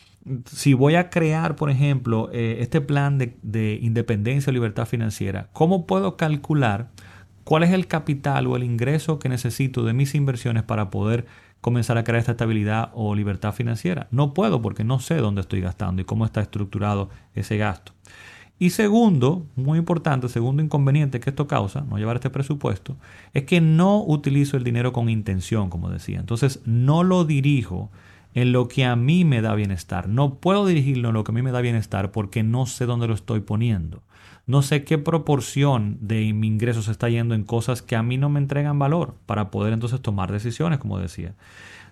si 0.47 0.75
voy 0.75 0.95
a 0.95 1.11
crear, 1.11 1.57
por 1.57 1.71
ejemplo, 1.71 2.31
eh, 2.33 2.59
este 2.61 2.81
plan 2.81 3.19
de, 3.19 3.37
de 3.43 3.79
independencia 3.83 4.51
o 4.51 4.55
libertad 4.55 4.87
financiera, 4.87 5.49
¿cómo 5.53 5.87
puedo 5.87 6.17
calcular 6.17 6.91
cuál 7.45 7.63
es 7.63 7.71
el 7.71 7.87
capital 7.87 8.47
o 8.47 8.57
el 8.57 8.65
ingreso 8.65 9.19
que 9.19 9.29
necesito 9.29 9.85
de 9.85 9.93
mis 9.93 10.15
inversiones 10.15 10.63
para 10.63 10.91
poder 10.91 11.27
comenzar 11.65 11.97
a 11.97 12.05
crear 12.05 12.21
esta 12.21 12.33
estabilidad 12.33 12.91
o 12.93 13.15
libertad 13.15 13.55
financiera. 13.55 14.07
No 14.11 14.35
puedo 14.35 14.61
porque 14.61 14.85
no 14.85 15.01
sé 15.01 15.17
dónde 15.17 15.41
estoy 15.41 15.63
gastando 15.63 16.03
y 16.03 16.05
cómo 16.05 16.27
está 16.27 16.43
estructurado 16.43 17.09
ese 17.35 17.57
gasto. 17.57 17.93
Y 18.59 18.69
segundo, 18.69 19.47
muy 19.57 19.79
importante, 19.79 20.29
segundo 20.29 20.63
inconveniente 20.63 21.21
que 21.21 21.31
esto 21.31 21.47
causa, 21.47 21.81
no 21.81 21.97
llevar 21.97 22.17
este 22.17 22.29
presupuesto, 22.29 22.99
es 23.33 23.45
que 23.45 23.63
no 23.63 24.05
utilizo 24.05 24.59
el 24.59 24.63
dinero 24.63 24.93
con 24.93 25.09
intención, 25.09 25.71
como 25.71 25.89
decía. 25.89 26.21
Entonces, 26.21 26.61
no 26.67 27.03
lo 27.03 27.25
dirijo 27.25 27.91
en 28.35 28.53
lo 28.53 28.69
que 28.69 28.85
a 28.85 28.97
mí 28.97 29.25
me 29.25 29.41
da 29.41 29.55
bienestar. 29.55 30.09
No 30.09 30.35
puedo 30.35 30.67
dirigirlo 30.67 31.09
en 31.09 31.15
lo 31.15 31.25
que 31.25 31.33
a 31.33 31.35
mí 31.35 31.43
me 31.43 31.53
da 31.53 31.61
bienestar 31.61 32.11
porque 32.11 32.43
no 32.43 32.67
sé 32.67 32.85
dónde 32.85 33.07
lo 33.07 33.15
estoy 33.15 33.41
poniendo. 33.41 34.03
No 34.47 34.61
sé 34.61 34.85
qué 34.85 34.99
proporción 34.99 35.97
de 36.01 36.33
mi 36.35 36.49
ingreso 36.49 36.83
se 36.83 36.91
está 36.91 37.09
yendo 37.09 37.35
en 37.35 37.45
cosas 37.45 37.81
que 37.81 37.97
a 37.97 38.03
mí 38.03 38.19
no 38.19 38.29
me 38.29 38.41
entregan 38.41 38.79
valor 38.79 39.15
para 39.25 39.51
poder 39.51 39.73
entonces 39.73 40.03
tomar 40.03 40.31
decisiones, 40.31 40.79
como 40.79 40.99
decía. 40.99 41.35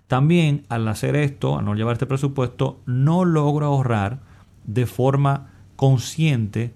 También 0.06 0.66
al 0.68 0.86
hacer 0.88 1.16
esto, 1.16 1.58
al 1.58 1.64
no 1.64 1.74
llevar 1.74 1.94
este 1.94 2.06
presupuesto, 2.06 2.80
no 2.84 3.24
logro 3.24 3.66
ahorrar 3.66 4.20
de 4.64 4.86
forma 4.86 5.50
consciente 5.76 6.74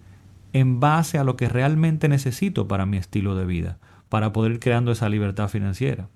en 0.53 0.81
base 0.81 1.19
a 1.19 1.25
lo 1.25 1.37
que 1.37 1.49
realmente 1.49 2.09
necesito 2.09 2.67
para 2.67 2.87
mi 2.87 2.97
estilo 2.97 3.35
de 3.35 3.45
vida, 3.45 3.79
para 4.09 4.33
poder 4.33 4.53
ir 4.53 4.61
creando 4.61 4.93
esa 4.93 5.11
libertad 5.11 5.49
financiera. 5.49 6.09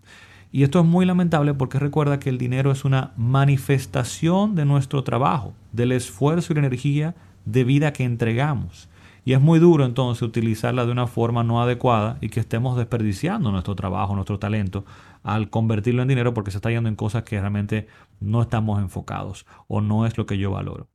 Y 0.53 0.65
esto 0.65 0.81
es 0.81 0.87
muy 0.87 1.07
lamentable 1.07 1.55
porque 1.55 1.79
recuerda 1.79 2.19
que 2.19 2.29
el 2.29 2.39
dinero 2.39 2.73
es 2.73 2.85
una 2.85 3.13
manifestación 3.17 4.55
de 4.57 4.65
nuestro 4.65 5.05
trabajo, 5.05 5.55
del 5.73 5.93
esfuerzo 5.93 6.53
y 6.53 6.55
la 6.55 6.61
energía 6.67 7.15
de 7.45 7.65
vida 7.65 7.93
que 7.93 8.05
entregamos. 8.05 8.89
Y 9.25 9.35
es 9.35 9.41
muy 9.41 9.59
duro 9.59 9.85
entonces 9.85 10.23
utilizarla 10.23 10.87
de 10.87 10.93
una 10.93 11.07
forma 11.07 11.45
no 11.45 11.63
adecuada 11.63 12.17
y 12.21 12.31
que 12.31 12.41
estemos 12.41 12.77
desperdiciando 12.77 13.53
nuestro 13.53 13.77
trabajo, 13.77 14.15
nuestro 14.15 14.39
talento, 14.39 14.85
al 15.23 15.51
convertirlo 15.51 16.03
en 16.03 16.09
dinero 16.09 16.35
porque 16.35 16.51
se 16.51 16.59
está 16.59 16.71
yendo 16.71 16.89
en 16.89 16.97
cosas 16.97 17.23
que 17.23 17.39
realmente 17.39 17.87
no 18.19 18.43
estamos 18.43 18.81
enfocados 18.81 19.47
o 19.69 19.81
no 19.81 20.07
es 20.07 20.17
lo 20.19 20.27
que 20.27 20.39
yo 20.39 20.51
valoro. 20.51 20.89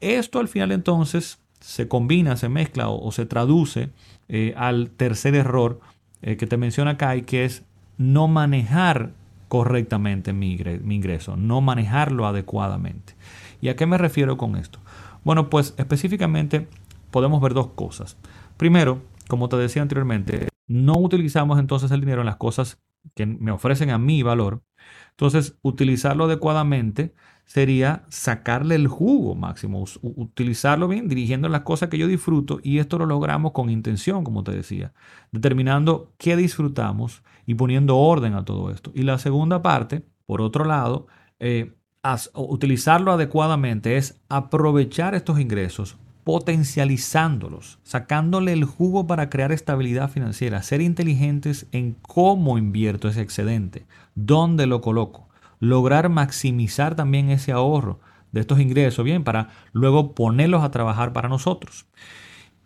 Esto 0.00 0.38
al 0.38 0.48
final 0.48 0.72
entonces 0.72 1.40
se 1.60 1.88
combina, 1.88 2.36
se 2.36 2.48
mezcla 2.48 2.88
o, 2.88 3.10
se 3.10 3.26
traduce 3.26 3.90
eh, 4.28 4.54
al 4.56 4.90
tercer 4.90 5.34
error 5.34 5.80
eh, 6.22 6.36
que 6.36 6.46
te 6.46 6.56
menciona 6.56 6.92
acá 6.92 7.16
y 7.16 7.22
que 7.22 7.44
es 7.44 7.64
no 7.98 8.28
manejar 8.28 9.12
correctamente 9.48 10.32
mi, 10.32 10.52
ingreso, 10.52 11.36
no 11.36 11.60
manejarlo 11.60 12.26
adecuadamente. 12.26 13.14
¿Y 13.60 13.68
a 13.68 13.76
qué 13.76 13.86
me 13.86 13.98
refiero 13.98 14.36
con 14.36 14.56
esto? 14.56 14.78
Bueno, 15.24 15.50
pues 15.50 15.74
específicamente 15.76 16.68
podemos 17.10 17.40
ver 17.40 17.54
dos 17.54 17.68
cosas. 17.68 18.16
Primero, 18.56 19.02
como 19.26 19.48
te 19.48 19.56
decía 19.56 19.82
anteriormente, 19.82 20.48
no 20.66 20.94
utilizamos 20.98 21.58
entonces 21.58 21.90
el 21.90 22.00
dinero 22.00 22.20
en 22.20 22.26
las 22.26 22.36
cosas 22.36 22.78
que 23.14 23.26
me 23.26 23.50
ofrecen 23.50 23.90
a 23.90 23.98
mí 23.98 24.22
valor. 24.22 24.62
Entonces, 25.10 25.56
utilizarlo 25.62 26.24
adecuadamente 26.24 27.14
sería 27.48 28.04
sacarle 28.10 28.74
el 28.74 28.88
jugo 28.88 29.34
máximo, 29.34 29.82
utilizarlo 30.02 30.86
bien, 30.86 31.08
dirigiendo 31.08 31.48
las 31.48 31.62
cosas 31.62 31.88
que 31.88 31.96
yo 31.96 32.06
disfruto 32.06 32.60
y 32.62 32.78
esto 32.78 32.98
lo 32.98 33.06
logramos 33.06 33.52
con 33.52 33.70
intención, 33.70 34.22
como 34.22 34.44
te 34.44 34.52
decía, 34.52 34.92
determinando 35.32 36.12
qué 36.18 36.36
disfrutamos 36.36 37.22
y 37.46 37.54
poniendo 37.54 37.96
orden 37.96 38.34
a 38.34 38.44
todo 38.44 38.70
esto. 38.70 38.92
Y 38.94 39.02
la 39.02 39.18
segunda 39.18 39.62
parte, 39.62 40.04
por 40.26 40.42
otro 40.42 40.66
lado, 40.66 41.06
eh, 41.40 41.72
utilizarlo 42.34 43.12
adecuadamente 43.12 43.96
es 43.96 44.20
aprovechar 44.28 45.14
estos 45.14 45.40
ingresos 45.40 45.96
potencializándolos, 46.24 47.78
sacándole 47.82 48.52
el 48.52 48.66
jugo 48.66 49.06
para 49.06 49.30
crear 49.30 49.52
estabilidad 49.52 50.10
financiera, 50.10 50.62
ser 50.62 50.82
inteligentes 50.82 51.66
en 51.72 51.94
cómo 52.02 52.58
invierto 52.58 53.08
ese 53.08 53.22
excedente, 53.22 53.86
dónde 54.14 54.66
lo 54.66 54.82
coloco 54.82 55.27
lograr 55.60 56.08
maximizar 56.08 56.94
también 56.94 57.30
ese 57.30 57.52
ahorro 57.52 58.00
de 58.32 58.40
estos 58.40 58.60
ingresos, 58.60 59.04
bien, 59.04 59.24
para 59.24 59.48
luego 59.72 60.14
ponerlos 60.14 60.62
a 60.62 60.70
trabajar 60.70 61.12
para 61.12 61.28
nosotros. 61.28 61.86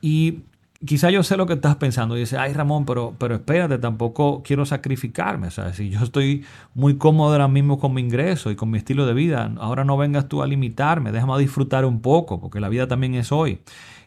Y 0.00 0.40
quizá 0.84 1.10
yo 1.10 1.22
sé 1.22 1.36
lo 1.36 1.46
que 1.46 1.54
estás 1.54 1.76
pensando 1.76 2.16
y 2.16 2.20
dices, 2.20 2.38
ay 2.38 2.52
Ramón, 2.52 2.84
pero, 2.84 3.14
pero 3.18 3.36
espérate, 3.36 3.78
tampoco 3.78 4.42
quiero 4.42 4.66
sacrificarme. 4.66 5.48
O 5.48 5.50
sea, 5.50 5.72
si 5.72 5.90
yo 5.90 6.00
estoy 6.00 6.44
muy 6.74 6.96
cómodo 6.96 7.32
ahora 7.32 7.48
mismo 7.48 7.78
con 7.78 7.94
mi 7.94 8.00
ingreso 8.00 8.50
y 8.50 8.56
con 8.56 8.70
mi 8.70 8.78
estilo 8.78 9.06
de 9.06 9.14
vida, 9.14 9.52
ahora 9.58 9.84
no 9.84 9.96
vengas 9.96 10.28
tú 10.28 10.42
a 10.42 10.46
limitarme, 10.46 11.12
déjame 11.12 11.38
disfrutar 11.38 11.84
un 11.84 12.00
poco, 12.00 12.40
porque 12.40 12.60
la 12.60 12.68
vida 12.68 12.88
también 12.88 13.14
es 13.14 13.32
hoy. 13.32 13.60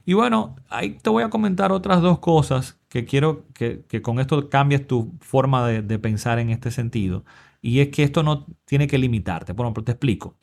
Y 0.06 0.14
bueno, 0.14 0.56
ahí 0.70 0.92
te 1.02 1.10
voy 1.10 1.24
a 1.24 1.30
comentar 1.30 1.72
otras 1.72 2.02
dos 2.02 2.20
cosas 2.20 2.78
que 2.90 3.06
quiero 3.06 3.46
que, 3.54 3.84
con 4.04 4.20
esto 4.20 4.50
cambies 4.50 4.86
tu 4.86 5.14
forma 5.20 5.68
de, 5.68 5.82
de 5.82 5.98
pensar 6.00 6.40
en 6.40 6.52
este 6.52 6.70
sentido. 6.72 7.24
Y 7.66 7.80
es 7.80 7.88
que 7.88 8.04
esto 8.04 8.22
no 8.22 8.46
tiene 8.64 8.86
que 8.86 9.00
limitarte. 9.00 9.54
Bueno, 9.54 9.74
pero 9.74 9.86
te 9.86 9.94
explico. 9.94 10.38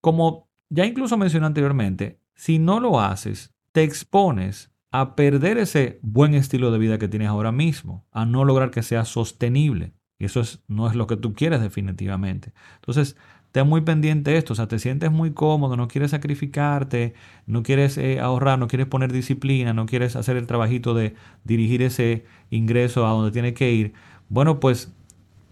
Como 0.00 0.48
ya 0.70 0.86
incluso 0.86 1.18
mencioné 1.18 1.44
anteriormente, 1.44 2.18
si 2.34 2.58
no 2.58 2.80
lo 2.80 2.98
haces, 2.98 3.54
te 3.72 3.82
expones 3.82 4.72
a 4.90 5.16
perder 5.16 5.58
ese 5.58 5.98
buen 6.00 6.32
estilo 6.32 6.70
de 6.70 6.78
vida 6.78 6.96
que 6.96 7.08
tienes 7.08 7.28
ahora 7.28 7.52
mismo, 7.52 8.06
a 8.10 8.24
no 8.24 8.46
lograr 8.46 8.70
que 8.70 8.82
sea 8.82 9.04
sostenible. 9.04 9.92
Y 10.18 10.24
eso 10.24 10.40
es, 10.40 10.64
no 10.66 10.88
es 10.88 10.94
lo 10.94 11.06
que 11.06 11.18
tú 11.18 11.34
quieres 11.34 11.60
definitivamente. 11.60 12.54
Entonces, 12.76 13.18
ten 13.52 13.68
muy 13.68 13.82
pendiente 13.82 14.30
de 14.30 14.38
esto. 14.38 14.54
O 14.54 14.56
sea, 14.56 14.66
te 14.66 14.78
sientes 14.78 15.10
muy 15.12 15.34
cómodo, 15.34 15.76
no 15.76 15.88
quieres 15.88 16.12
sacrificarte, 16.12 17.12
no 17.44 17.62
quieres 17.62 17.98
eh, 17.98 18.18
ahorrar, 18.18 18.58
no 18.58 18.66
quieres 18.66 18.86
poner 18.86 19.12
disciplina, 19.12 19.74
no 19.74 19.84
quieres 19.84 20.16
hacer 20.16 20.38
el 20.38 20.46
trabajito 20.46 20.94
de 20.94 21.16
dirigir 21.44 21.82
ese 21.82 22.24
ingreso 22.48 23.06
a 23.06 23.10
donde 23.10 23.30
tiene 23.30 23.52
que 23.52 23.72
ir. 23.72 23.92
Bueno, 24.30 24.58
pues 24.58 24.94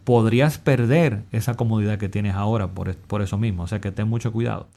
podrías 0.04 0.58
perder 0.58 1.24
esa 1.32 1.54
comodidad 1.54 1.98
que 1.98 2.08
tienes 2.08 2.34
ahora 2.34 2.72
por, 2.72 2.94
por 2.96 3.22
eso 3.22 3.38
mismo. 3.38 3.62
O 3.64 3.66
sea 3.66 3.80
que 3.80 3.92
ten 3.92 4.08
mucho 4.08 4.32
cuidado. 4.32 4.68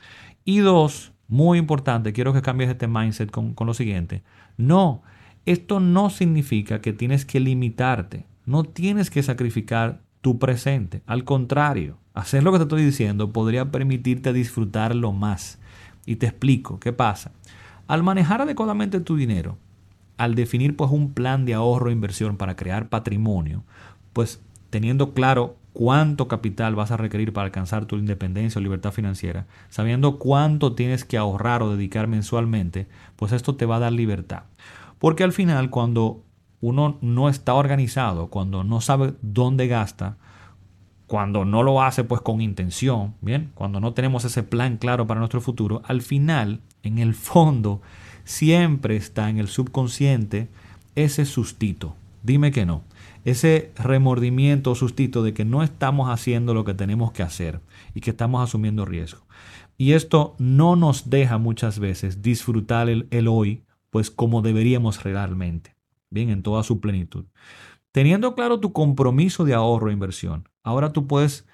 Y 0.44 0.60
dos, 0.60 1.14
muy 1.28 1.58
importante, 1.58 2.14
quiero 2.14 2.34
que 2.34 2.42
cambies 2.42 2.70
este 2.70 2.88
mindset 2.88 3.32
con, 3.32 3.54
con 3.54 3.68
lo 3.68 3.74
siguiente. 3.74 4.24
No, 4.58 5.02
esto 5.46 5.80
no 5.80 6.10
significa 6.10 6.82
que 6.82 6.94
tienes 6.94 7.26
que 7.26 7.40
limitarte. 7.40 8.26
No 8.46 8.64
tienes 8.64 9.10
que 9.10 9.24
sacrificar 9.24 10.02
tu 10.22 10.40
presente. 10.40 11.02
Al 11.06 11.24
contrario, 11.24 11.98
hacer 12.14 12.44
lo 12.44 12.52
que 12.52 12.60
te 12.60 12.64
estoy 12.64 12.84
diciendo 12.84 13.32
podría 13.32 13.72
permitirte 13.72 14.34
disfrutarlo 14.34 15.12
más. 15.12 15.60
Y 16.06 16.18
te 16.18 16.28
explico 16.28 16.80
qué 16.80 16.94
pasa. 16.94 17.32
Al 17.88 18.04
manejar 18.04 18.42
adecuadamente 18.42 19.00
tu 19.00 19.16
dinero, 19.16 19.58
al 20.18 20.36
definir 20.36 20.76
pues 20.76 20.92
un 20.92 21.14
plan 21.14 21.46
de 21.46 21.54
ahorro 21.54 21.90
e 21.90 21.94
inversión 21.94 22.38
para 22.38 22.56
crear 22.56 22.90
patrimonio, 22.90 23.64
pues 24.14 24.42
teniendo 24.70 25.14
claro 25.14 25.58
cuánto 25.76 26.30
capital 26.30 26.74
vas 26.74 26.92
a 26.92 26.98
requerir 26.98 27.34
para 27.34 27.48
alcanzar 27.48 27.86
tu 27.86 27.98
independencia 27.98 28.60
o 28.60 28.64
libertad 28.64 28.92
financiera, 28.92 29.46
sabiendo 29.70 30.18
cuánto 30.20 30.74
tienes 30.74 31.04
que 31.04 31.18
ahorrar 31.18 31.62
o 31.62 31.76
dedicar 31.76 32.08
mensualmente, 32.08 32.88
pues 33.18 33.34
esto 33.34 33.56
te 33.56 33.66
va 33.66 33.76
a 33.76 33.80
dar 33.80 33.92
libertad. 33.92 34.44
Porque 35.00 35.26
al 35.26 35.34
final 35.34 35.70
cuando 35.70 36.24
uno 36.62 36.98
no 37.02 37.28
está 37.28 37.54
organizado, 37.54 38.28
cuando 38.28 38.64
no 38.64 38.80
sabe 38.80 39.16
dónde 39.22 39.68
gasta, 39.68 40.16
cuando 41.08 41.44
no 41.44 41.62
lo 41.62 41.84
hace 41.84 42.06
pues 42.06 42.22
con 42.22 42.40
intención, 42.40 43.14
bien, 43.20 43.52
cuando 43.54 43.82
no 43.82 43.94
tenemos 43.94 44.24
ese 44.24 44.44
plan 44.44 44.78
claro 44.78 45.06
para 45.06 45.20
nuestro 45.20 45.42
futuro, 45.42 45.82
al 45.86 46.02
final, 46.02 46.62
en 46.84 47.00
el 47.00 47.14
fondo, 47.16 47.82
siempre 48.24 48.96
está 48.96 49.30
en 49.30 49.40
el 49.40 49.50
subconsciente 49.50 50.48
ese 50.96 51.26
sustito. 51.26 51.96
Dime 52.24 52.54
que 52.54 52.66
no 52.66 52.82
ese 53.26 53.72
remordimiento 53.76 54.72
o 54.72 54.76
sustito 54.76 55.24
de 55.24 55.34
que 55.34 55.46
no 55.46 55.64
estamos 55.64 56.10
haciendo 56.10 56.54
lo 56.54 56.64
que 56.64 56.76
tenemos 56.76 57.12
que 57.12 57.24
hacer 57.24 57.60
y 57.94 58.00
que 58.02 58.12
estamos 58.12 58.42
asumiendo 58.42 58.86
riesgo. 58.86 59.26
Y 59.78 59.92
esto 59.94 60.36
no 60.38 60.76
nos 60.76 61.10
deja 61.10 61.38
muchas 61.40 61.80
veces 61.80 62.22
disfrutar 62.22 62.88
el, 62.88 63.28
hoy, 63.28 63.64
pues 63.90 64.12
como 64.12 64.42
deberíamos 64.42 65.04
realmente, 65.04 65.76
bien, 66.12 66.30
en 66.30 66.44
toda 66.44 66.64
su 66.64 66.80
plenitud. 66.80 67.26
Teniendo 67.92 68.36
claro 68.36 68.60
tu 68.60 68.72
compromiso 68.72 69.44
de 69.44 69.56
ahorro 69.56 69.90
e 69.90 69.94
inversión, 69.94 70.48
ahora 70.64 70.94
tú 70.94 71.08
puedes 71.08 71.48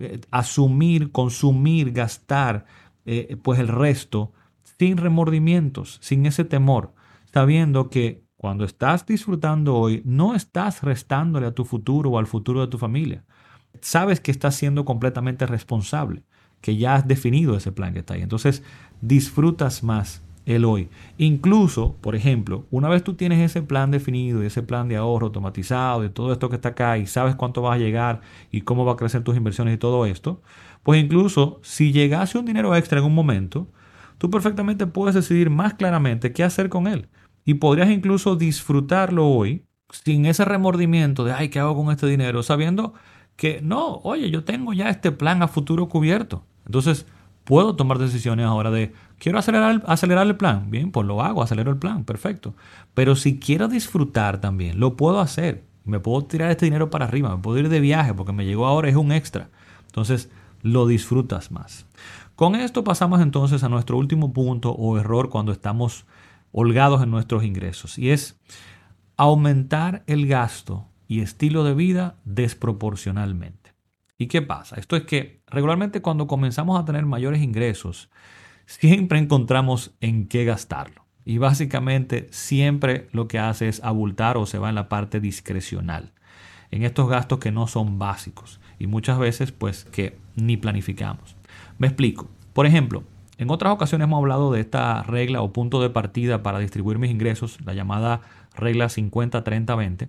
eh, 0.00 0.20
asumir, 0.30 1.12
consumir, 1.12 1.92
gastar, 1.92 2.66
eh, 3.06 3.36
pues 3.42 3.60
el 3.60 3.68
resto 3.68 4.32
sin 4.78 4.96
remordimientos, 4.96 5.98
sin 6.02 6.26
ese 6.26 6.44
temor, 6.44 6.94
sabiendo 7.32 7.90
que 7.90 8.24
cuando 8.42 8.64
estás 8.64 9.06
disfrutando 9.06 9.76
hoy, 9.76 10.02
no 10.04 10.34
estás 10.34 10.82
restándole 10.82 11.46
a 11.46 11.54
tu 11.54 11.64
futuro 11.64 12.10
o 12.10 12.18
al 12.18 12.26
futuro 12.26 12.60
de 12.60 12.66
tu 12.66 12.76
familia. 12.76 13.22
Sabes 13.80 14.18
que 14.18 14.32
estás 14.32 14.56
siendo 14.56 14.84
completamente 14.84 15.46
responsable, 15.46 16.24
que 16.60 16.76
ya 16.76 16.96
has 16.96 17.06
definido 17.06 17.56
ese 17.56 17.70
plan 17.70 17.92
que 17.92 18.00
está 18.00 18.14
ahí. 18.14 18.22
Entonces, 18.22 18.64
disfrutas 19.00 19.84
más 19.84 20.24
el 20.44 20.64
hoy. 20.64 20.88
Incluso, 21.18 21.94
por 22.00 22.16
ejemplo, 22.16 22.66
una 22.72 22.88
vez 22.88 23.04
tú 23.04 23.14
tienes 23.14 23.38
ese 23.38 23.62
plan 23.62 23.92
definido, 23.92 24.42
ese 24.42 24.64
plan 24.64 24.88
de 24.88 24.96
ahorro 24.96 25.26
automatizado, 25.26 26.00
de 26.00 26.08
todo 26.08 26.32
esto 26.32 26.48
que 26.48 26.56
está 26.56 26.70
acá 26.70 26.98
y 26.98 27.06
sabes 27.06 27.36
cuánto 27.36 27.62
vas 27.62 27.76
a 27.76 27.78
llegar 27.78 28.22
y 28.50 28.62
cómo 28.62 28.84
va 28.84 28.94
a 28.94 28.96
crecer 28.96 29.22
tus 29.22 29.36
inversiones 29.36 29.76
y 29.76 29.78
todo 29.78 30.04
esto, 30.04 30.42
pues 30.82 31.00
incluso 31.00 31.60
si 31.62 31.92
llegase 31.92 32.38
un 32.38 32.44
dinero 32.44 32.74
extra 32.74 32.98
en 32.98 33.04
un 33.04 33.14
momento, 33.14 33.68
tú 34.18 34.30
perfectamente 34.30 34.88
puedes 34.88 35.14
decidir 35.14 35.48
más 35.48 35.74
claramente 35.74 36.32
qué 36.32 36.42
hacer 36.42 36.68
con 36.68 36.88
él 36.88 37.06
y 37.44 37.54
podrías 37.54 37.90
incluso 37.90 38.36
disfrutarlo 38.36 39.28
hoy 39.28 39.64
sin 39.90 40.26
ese 40.26 40.44
remordimiento 40.44 41.24
de, 41.24 41.32
ay, 41.32 41.48
¿qué 41.48 41.58
hago 41.58 41.76
con 41.76 41.92
este 41.92 42.06
dinero? 42.06 42.42
Sabiendo 42.42 42.94
que 43.36 43.60
no, 43.62 43.96
oye, 44.04 44.30
yo 44.30 44.44
tengo 44.44 44.72
ya 44.72 44.88
este 44.88 45.12
plan 45.12 45.42
a 45.42 45.48
futuro 45.48 45.88
cubierto. 45.88 46.44
Entonces, 46.66 47.06
puedo 47.44 47.76
tomar 47.76 47.98
decisiones 47.98 48.46
ahora 48.46 48.70
de, 48.70 48.92
quiero 49.18 49.38
acelerar, 49.38 49.82
acelerar 49.86 50.26
el 50.26 50.36
plan. 50.36 50.70
Bien, 50.70 50.90
pues 50.92 51.06
lo 51.06 51.22
hago, 51.22 51.42
acelero 51.42 51.70
el 51.70 51.78
plan, 51.78 52.04
perfecto. 52.04 52.54
Pero 52.94 53.16
si 53.16 53.38
quiero 53.38 53.68
disfrutar 53.68 54.40
también, 54.40 54.80
lo 54.80 54.96
puedo 54.96 55.20
hacer. 55.20 55.64
Me 55.84 55.98
puedo 55.98 56.24
tirar 56.24 56.50
este 56.50 56.66
dinero 56.66 56.90
para 56.90 57.06
arriba, 57.06 57.34
me 57.34 57.42
puedo 57.42 57.58
ir 57.58 57.68
de 57.68 57.80
viaje 57.80 58.14
porque 58.14 58.32
me 58.32 58.46
llegó 58.46 58.66
ahora, 58.66 58.88
es 58.88 58.96
un 58.96 59.10
extra. 59.10 59.50
Entonces, 59.86 60.30
lo 60.62 60.86
disfrutas 60.86 61.50
más. 61.50 61.86
Con 62.36 62.54
esto 62.54 62.84
pasamos 62.84 63.20
entonces 63.20 63.62
a 63.64 63.68
nuestro 63.68 63.98
último 63.98 64.32
punto 64.32 64.70
o 64.70 64.96
error 64.96 65.28
cuando 65.28 65.52
estamos 65.52 66.06
holgados 66.52 67.02
en 67.02 67.10
nuestros 67.10 67.44
ingresos 67.44 67.98
y 67.98 68.10
es 68.10 68.40
aumentar 69.16 70.04
el 70.06 70.26
gasto 70.26 70.88
y 71.08 71.20
estilo 71.20 71.64
de 71.64 71.74
vida 71.74 72.16
desproporcionalmente. 72.24 73.74
¿Y 74.18 74.26
qué 74.26 74.40
pasa? 74.40 74.76
Esto 74.76 74.96
es 74.96 75.02
que 75.02 75.42
regularmente 75.46 76.00
cuando 76.00 76.26
comenzamos 76.26 76.80
a 76.80 76.84
tener 76.84 77.04
mayores 77.04 77.42
ingresos, 77.42 78.10
siempre 78.66 79.18
encontramos 79.18 79.94
en 80.00 80.28
qué 80.28 80.44
gastarlo. 80.44 81.06
Y 81.24 81.38
básicamente 81.38 82.26
siempre 82.30 83.08
lo 83.12 83.28
que 83.28 83.38
hace 83.38 83.68
es 83.68 83.82
abultar 83.84 84.36
o 84.36 84.46
se 84.46 84.58
va 84.58 84.68
en 84.68 84.74
la 84.74 84.88
parte 84.88 85.20
discrecional, 85.20 86.12
en 86.70 86.82
estos 86.82 87.08
gastos 87.08 87.38
que 87.38 87.52
no 87.52 87.66
son 87.66 87.98
básicos 87.98 88.60
y 88.78 88.86
muchas 88.86 89.18
veces 89.18 89.52
pues 89.52 89.84
que 89.84 90.18
ni 90.34 90.56
planificamos. 90.56 91.36
Me 91.78 91.86
explico. 91.86 92.28
Por 92.52 92.66
ejemplo, 92.66 93.04
en 93.42 93.50
otras 93.50 93.72
ocasiones 93.72 94.06
hemos 94.06 94.18
hablado 94.18 94.52
de 94.52 94.60
esta 94.60 95.02
regla 95.02 95.42
o 95.42 95.52
punto 95.52 95.82
de 95.82 95.90
partida 95.90 96.42
para 96.42 96.60
distribuir 96.60 96.98
mis 96.98 97.10
ingresos, 97.10 97.58
la 97.64 97.74
llamada 97.74 98.20
regla 98.54 98.86
50-30-20, 98.86 100.08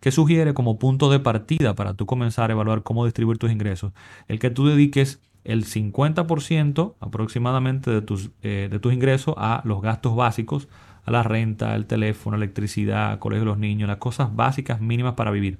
que 0.00 0.10
sugiere 0.10 0.54
como 0.54 0.78
punto 0.78 1.10
de 1.10 1.18
partida 1.18 1.74
para 1.74 1.94
tú 1.94 2.06
comenzar 2.06 2.50
a 2.50 2.52
evaluar 2.52 2.82
cómo 2.82 3.04
distribuir 3.04 3.38
tus 3.38 3.50
ingresos, 3.50 3.92
el 4.28 4.38
que 4.38 4.50
tú 4.50 4.66
dediques 4.66 5.20
el 5.44 5.64
50% 5.64 6.94
aproximadamente 7.00 7.90
de 7.90 8.02
tus, 8.02 8.30
eh, 8.42 8.68
de 8.70 8.78
tus 8.78 8.92
ingresos 8.92 9.34
a 9.38 9.62
los 9.64 9.82
gastos 9.82 10.14
básicos, 10.14 10.68
a 11.04 11.10
la 11.10 11.22
renta, 11.22 11.74
el 11.74 11.86
teléfono, 11.86 12.36
electricidad, 12.36 13.18
colegio 13.18 13.40
de 13.40 13.50
los 13.50 13.58
niños, 13.58 13.88
las 13.88 13.98
cosas 13.98 14.34
básicas 14.34 14.80
mínimas 14.80 15.14
para 15.14 15.30
vivir. 15.30 15.58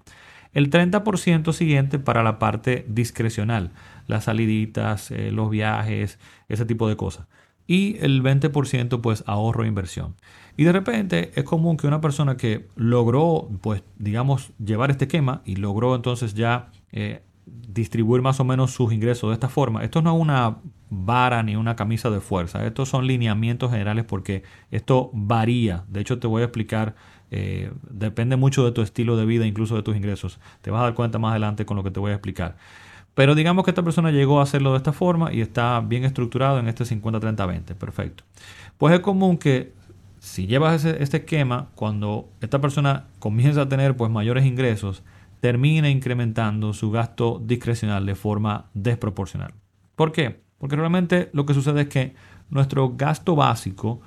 El 0.54 0.70
30% 0.70 1.52
siguiente 1.52 1.98
para 1.98 2.22
la 2.22 2.38
parte 2.38 2.86
discrecional, 2.88 3.72
las 4.06 4.24
saliditas, 4.24 5.10
eh, 5.10 5.30
los 5.32 5.50
viajes, 5.50 6.18
ese 6.48 6.64
tipo 6.64 6.88
de 6.88 6.96
cosas. 6.96 7.26
Y 7.66 7.96
el 8.00 8.22
20% 8.22 9.00
pues 9.00 9.24
ahorro 9.26 9.64
e 9.64 9.68
inversión. 9.68 10.14
Y 10.56 10.64
de 10.64 10.72
repente 10.72 11.32
es 11.34 11.44
común 11.44 11.76
que 11.76 11.86
una 11.86 12.00
persona 12.00 12.36
que 12.36 12.68
logró 12.76 13.48
pues 13.60 13.82
digamos 13.98 14.52
llevar 14.64 14.90
este 14.90 15.06
esquema 15.06 15.42
y 15.44 15.56
logró 15.56 15.94
entonces 15.96 16.34
ya 16.34 16.70
eh, 16.92 17.22
distribuir 17.46 18.22
más 18.22 18.40
o 18.40 18.44
menos 18.44 18.72
sus 18.72 18.92
ingresos 18.92 19.30
de 19.30 19.34
esta 19.34 19.48
forma. 19.48 19.84
Esto 19.84 20.02
no 20.02 20.14
es 20.14 20.20
una 20.20 20.56
vara 20.90 21.42
ni 21.42 21.56
una 21.56 21.76
camisa 21.76 22.10
de 22.10 22.20
fuerza. 22.20 22.64
Estos 22.66 22.88
son 22.88 23.06
lineamientos 23.06 23.70
generales 23.70 24.04
porque 24.04 24.42
esto 24.70 25.10
varía. 25.12 25.84
De 25.88 26.00
hecho, 26.00 26.18
te 26.18 26.26
voy 26.26 26.42
a 26.42 26.46
explicar. 26.46 26.94
Eh, 27.30 27.72
depende 27.90 28.36
mucho 28.36 28.64
de 28.64 28.72
tu 28.72 28.82
estilo 28.82 29.16
de 29.16 29.26
vida, 29.26 29.46
incluso 29.46 29.74
de 29.74 29.82
tus 29.82 29.96
ingresos. 29.96 30.38
Te 30.62 30.70
vas 30.70 30.80
a 30.80 30.84
dar 30.84 30.94
cuenta 30.94 31.18
más 31.18 31.32
adelante 31.32 31.66
con 31.66 31.76
lo 31.76 31.82
que 31.82 31.90
te 31.90 32.00
voy 32.00 32.12
a 32.12 32.14
explicar. 32.14 32.56
Pero 33.14 33.34
digamos 33.34 33.64
que 33.64 33.70
esta 33.70 33.82
persona 33.82 34.10
llegó 34.10 34.40
a 34.40 34.42
hacerlo 34.42 34.72
de 34.72 34.78
esta 34.78 34.92
forma 34.92 35.32
y 35.32 35.40
está 35.40 35.80
bien 35.80 36.04
estructurado 36.04 36.58
en 36.58 36.68
este 36.68 36.84
50-30-20. 36.84 37.74
Perfecto. 37.74 38.24
Pues 38.78 38.94
es 38.94 39.00
común 39.00 39.38
que 39.38 39.72
si 40.18 40.46
llevas 40.46 40.84
este 40.84 41.18
esquema, 41.18 41.68
cuando 41.74 42.28
esta 42.40 42.60
persona 42.60 43.04
comienza 43.18 43.62
a 43.62 43.68
tener 43.68 43.96
pues 43.96 44.10
mayores 44.10 44.44
ingresos, 44.44 45.02
termina 45.44 45.90
incrementando 45.90 46.72
su 46.72 46.90
gasto 46.90 47.38
discrecional 47.44 48.06
de 48.06 48.14
forma 48.14 48.70
desproporcional. 48.72 49.52
¿Por 49.94 50.10
qué? 50.10 50.40
Porque 50.56 50.74
realmente 50.74 51.28
lo 51.34 51.44
que 51.44 51.52
sucede 51.52 51.82
es 51.82 51.88
que 51.88 52.14
nuestro 52.48 52.94
gasto 52.96 53.36
básico 53.36 54.00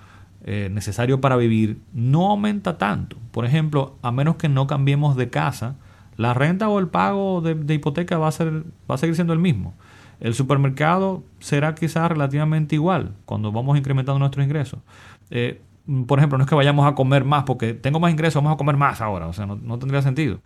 eh, 0.44 0.70
necesario 0.72 1.22
para 1.22 1.36
vivir 1.36 1.80
no 1.94 2.32
aumenta 2.32 2.80
tanto. 2.80 3.18
Por 3.30 3.46
ejemplo, 3.46 3.98
a 4.02 4.12
menos 4.12 4.38
que 4.38 4.50
no 4.50 4.66
cambiemos 4.66 5.16
de 5.16 5.30
casa, 5.30 5.76
la 6.16 6.34
renta 6.34 6.70
o 6.70 6.80
el 6.80 6.88
pago 6.88 7.42
de, 7.42 7.72
hipoteca 7.72 8.18
va 8.18 8.30
a, 8.30 8.32
ser, 8.32 8.64
va 8.90 8.96
a 8.96 8.98
seguir 8.98 9.14
siendo 9.14 9.34
el 9.34 9.40
mismo. 9.40 9.76
El 10.20 10.34
supermercado 10.34 11.22
será 11.38 11.76
quizás 11.76 12.10
relativamente 12.10 12.74
igual 12.74 13.14
cuando 13.26 13.52
vamos 13.52 13.78
incrementando 13.78 14.18
nuestros 14.18 14.44
ingresos. 14.44 14.80
Eh, 15.30 15.62
por 16.06 16.20
ejemplo, 16.20 16.38
no 16.38 16.44
es 16.44 16.50
que 16.50 16.56
vayamos 16.56 16.86
a 16.86 16.96
comer 16.96 17.24
más 17.24 17.44
porque 17.44 17.74
tengo 17.74 18.00
más 18.00 18.12
ingresos, 18.12 18.44
vamos 18.44 18.56
a 18.56 18.58
comer 18.58 18.76
más 18.76 19.00
ahora. 19.02 19.28
O 19.28 19.34
sea, 19.34 19.46
no, 19.46 19.80
tendría 19.80 20.02
sentido. 20.02 20.40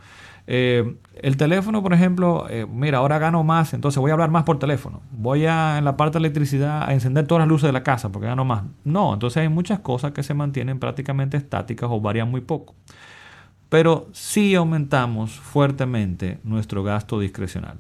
Eh, 0.47 0.97
el 1.15 1.37
teléfono, 1.37 1.81
por 1.81 1.93
ejemplo, 1.93 2.47
eh, 2.49 2.65
mira, 2.65 2.99
ahora 2.99 3.19
gano 3.19 3.43
más, 3.43 3.73
entonces 3.73 3.99
voy 3.99 4.11
a 4.11 4.13
hablar 4.13 4.31
más 4.31 4.43
por 4.43 4.59
teléfono. 4.59 5.01
Voy 5.11 5.45
a, 5.45 5.77
en 5.77 5.85
la 5.85 5.97
parte 5.97 6.17
de 6.17 6.19
electricidad, 6.19 6.83
a 6.83 6.93
encender 6.93 7.27
todas 7.27 7.41
las 7.41 7.47
luces 7.47 7.67
de 7.67 7.73
la 7.73 7.83
casa 7.83 8.11
porque 8.11 8.27
gano 8.27 8.45
más. 8.45 8.63
No, 8.83 9.13
entonces 9.13 9.41
hay 9.41 9.49
muchas 9.49 9.79
cosas 9.79 10.11
que 10.11 10.23
se 10.23 10.33
mantienen 10.33 10.79
prácticamente 10.79 11.37
estáticas 11.37 11.89
o 11.91 12.01
varían 12.01 12.29
muy 12.29 12.41
poco. 12.41 12.75
Pero 13.69 14.09
sí 14.11 14.55
aumentamos 14.55 15.31
fuertemente 15.39 16.39
nuestro 16.43 16.83
gasto 16.83 17.19
discrecional. 17.19 17.79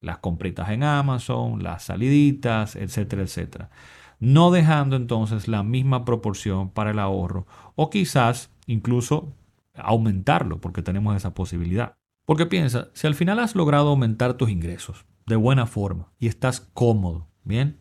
Las 0.00 0.18
compritas 0.18 0.70
en 0.70 0.82
Amazon, 0.82 1.62
las 1.62 1.84
saliditas, 1.84 2.76
etcétera, 2.76 3.22
etcétera 3.22 3.70
no 4.18 4.50
dejando 4.50 4.96
entonces 4.96 5.48
la 5.48 5.62
misma 5.62 6.04
proporción 6.04 6.70
para 6.70 6.90
el 6.90 6.98
ahorro 6.98 7.46
o 7.74 7.90
quizás 7.90 8.50
incluso 8.66 9.32
aumentarlo 9.78 10.60
porque 10.60 10.82
tenemos 10.82 11.16
esa 11.16 11.34
posibilidad. 11.34 11.96
Porque 12.24 12.46
piensa, 12.46 12.88
si 12.92 13.06
al 13.06 13.14
final 13.14 13.38
has 13.38 13.54
logrado 13.54 13.90
aumentar 13.90 14.34
tus 14.34 14.50
ingresos 14.50 15.06
de 15.26 15.36
buena 15.36 15.66
forma 15.66 16.12
y 16.18 16.26
estás 16.26 16.60
cómodo, 16.60 17.28
bien, 17.44 17.80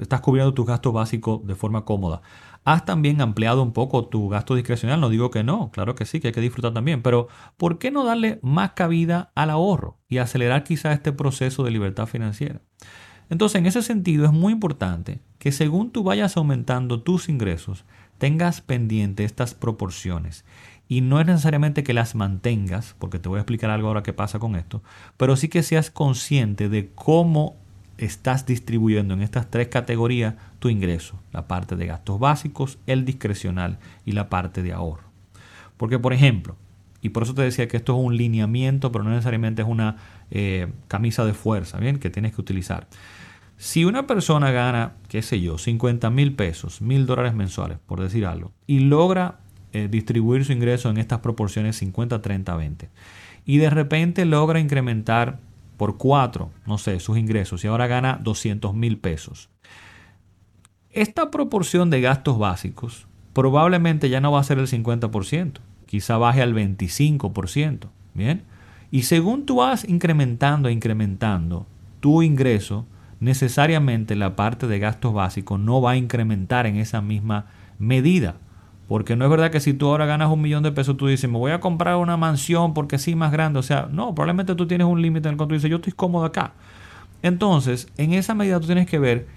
estás 0.00 0.20
cubriendo 0.20 0.54
tus 0.54 0.66
gastos 0.66 0.92
básicos 0.92 1.44
de 1.46 1.54
forma 1.54 1.84
cómoda, 1.84 2.22
has 2.64 2.84
también 2.84 3.20
ampliado 3.20 3.62
un 3.62 3.72
poco 3.72 4.06
tu 4.06 4.28
gasto 4.28 4.54
discrecional, 4.54 5.00
no 5.00 5.08
digo 5.08 5.30
que 5.30 5.42
no, 5.42 5.70
claro 5.70 5.94
que 5.94 6.04
sí, 6.04 6.20
que 6.20 6.28
hay 6.28 6.34
que 6.34 6.40
disfrutar 6.40 6.72
también, 6.72 7.02
pero 7.02 7.28
¿por 7.56 7.78
qué 7.78 7.90
no 7.90 8.04
darle 8.04 8.38
más 8.42 8.72
cabida 8.72 9.32
al 9.34 9.50
ahorro 9.50 9.98
y 10.08 10.18
acelerar 10.18 10.64
quizá 10.64 10.92
este 10.92 11.12
proceso 11.12 11.64
de 11.64 11.70
libertad 11.70 12.06
financiera? 12.06 12.60
Entonces, 13.30 13.60
en 13.60 13.66
ese 13.66 13.82
sentido, 13.82 14.24
es 14.24 14.32
muy 14.32 14.52
importante 14.52 15.20
que 15.38 15.52
según 15.52 15.92
tú 15.92 16.02
vayas 16.02 16.36
aumentando 16.36 17.02
tus 17.02 17.28
ingresos, 17.28 17.84
tengas 18.18 18.60
pendiente 18.60 19.24
estas 19.24 19.54
proporciones. 19.54 20.44
Y 20.90 21.02
no 21.02 21.20
es 21.20 21.26
necesariamente 21.26 21.84
que 21.84 21.94
las 21.94 22.16
mantengas, 22.16 22.96
porque 22.98 23.20
te 23.20 23.28
voy 23.28 23.38
a 23.38 23.42
explicar 23.42 23.70
algo 23.70 23.86
ahora 23.86 24.02
que 24.02 24.12
pasa 24.12 24.40
con 24.40 24.56
esto, 24.56 24.82
pero 25.16 25.36
sí 25.36 25.46
que 25.46 25.62
seas 25.62 25.88
consciente 25.88 26.68
de 26.68 26.90
cómo 26.96 27.54
estás 27.96 28.44
distribuyendo 28.44 29.14
en 29.14 29.22
estas 29.22 29.48
tres 29.52 29.68
categorías 29.68 30.34
tu 30.58 30.68
ingreso, 30.68 31.20
la 31.30 31.46
parte 31.46 31.76
de 31.76 31.86
gastos 31.86 32.18
básicos, 32.18 32.80
el 32.88 33.04
discrecional 33.04 33.78
y 34.04 34.12
la 34.12 34.28
parte 34.28 34.64
de 34.64 34.72
ahorro. 34.72 35.04
Porque, 35.76 36.00
por 36.00 36.12
ejemplo, 36.12 36.56
y 37.00 37.10
por 37.10 37.22
eso 37.22 37.34
te 37.34 37.42
decía 37.42 37.68
que 37.68 37.76
esto 37.76 37.96
es 37.96 38.04
un 38.04 38.16
lineamiento, 38.16 38.90
pero 38.90 39.04
no 39.04 39.10
necesariamente 39.10 39.62
es 39.62 39.68
una 39.68 39.94
eh, 40.32 40.72
camisa 40.88 41.24
de 41.24 41.34
fuerza, 41.34 41.78
¿bien? 41.78 42.00
Que 42.00 42.10
tienes 42.10 42.34
que 42.34 42.40
utilizar. 42.40 42.88
Si 43.58 43.84
una 43.84 44.08
persona 44.08 44.50
gana, 44.50 44.94
qué 45.06 45.22
sé 45.22 45.40
yo, 45.40 45.56
50 45.56 46.10
mil 46.10 46.34
pesos, 46.34 46.82
mil 46.82 47.06
dólares 47.06 47.32
mensuales, 47.32 47.78
por 47.86 48.00
decir 48.00 48.26
algo, 48.26 48.50
y 48.66 48.80
logra 48.80 49.38
eh, 49.72 49.88
distribuir 49.90 50.44
su 50.44 50.52
ingreso 50.52 50.90
en 50.90 50.98
estas 50.98 51.20
proporciones 51.20 51.76
50, 51.76 52.20
30, 52.22 52.56
20, 52.56 52.88
y 53.44 53.58
de 53.58 53.70
repente 53.70 54.24
logra 54.24 54.60
incrementar 54.60 55.38
por 55.76 55.96
4, 55.96 56.50
no 56.66 56.78
sé, 56.78 57.00
sus 57.00 57.16
ingresos, 57.16 57.64
y 57.64 57.68
ahora 57.68 57.86
gana 57.86 58.18
200 58.22 58.74
mil 58.74 58.98
pesos. 58.98 59.48
Esta 60.90 61.30
proporción 61.30 61.88
de 61.88 62.00
gastos 62.00 62.38
básicos 62.38 63.06
probablemente 63.32 64.08
ya 64.08 64.20
no 64.20 64.32
va 64.32 64.40
a 64.40 64.44
ser 64.44 64.58
el 64.58 64.66
50%, 64.66 65.60
quizá 65.86 66.18
baje 66.18 66.42
al 66.42 66.54
25%, 66.54 67.88
¿bien? 68.14 68.42
Y 68.90 69.02
según 69.02 69.46
tú 69.46 69.56
vas 69.56 69.88
incrementando 69.88 70.68
e 70.68 70.72
incrementando 70.72 71.66
tu 72.00 72.22
ingreso, 72.22 72.86
necesariamente 73.20 74.16
la 74.16 74.34
parte 74.34 74.66
de 74.66 74.78
gastos 74.78 75.14
básicos 75.14 75.60
no 75.60 75.80
va 75.80 75.92
a 75.92 75.96
incrementar 75.96 76.66
en 76.66 76.76
esa 76.76 77.00
misma 77.00 77.46
medida. 77.78 78.36
Porque 78.90 79.14
no 79.14 79.24
es 79.24 79.30
verdad 79.30 79.52
que 79.52 79.60
si 79.60 79.72
tú 79.72 79.86
ahora 79.86 80.04
ganas 80.04 80.32
un 80.32 80.42
millón 80.42 80.64
de 80.64 80.72
pesos, 80.72 80.96
tú 80.96 81.06
dices, 81.06 81.30
me 81.30 81.38
voy 81.38 81.52
a 81.52 81.60
comprar 81.60 81.94
una 81.94 82.16
mansión 82.16 82.74
porque 82.74 82.98
sí 82.98 83.14
más 83.14 83.30
grande. 83.30 83.60
O 83.60 83.62
sea, 83.62 83.88
no, 83.88 84.16
probablemente 84.16 84.56
tú 84.56 84.66
tienes 84.66 84.88
un 84.88 85.00
límite 85.00 85.28
en 85.28 85.34
el 85.34 85.38
que 85.38 85.46
tú 85.46 85.54
dices, 85.54 85.70
yo 85.70 85.76
estoy 85.76 85.92
cómodo 85.92 86.24
acá. 86.24 86.54
Entonces, 87.22 87.86
en 87.98 88.14
esa 88.14 88.34
medida 88.34 88.58
tú 88.58 88.66
tienes 88.66 88.88
que 88.88 88.98
ver, 88.98 89.28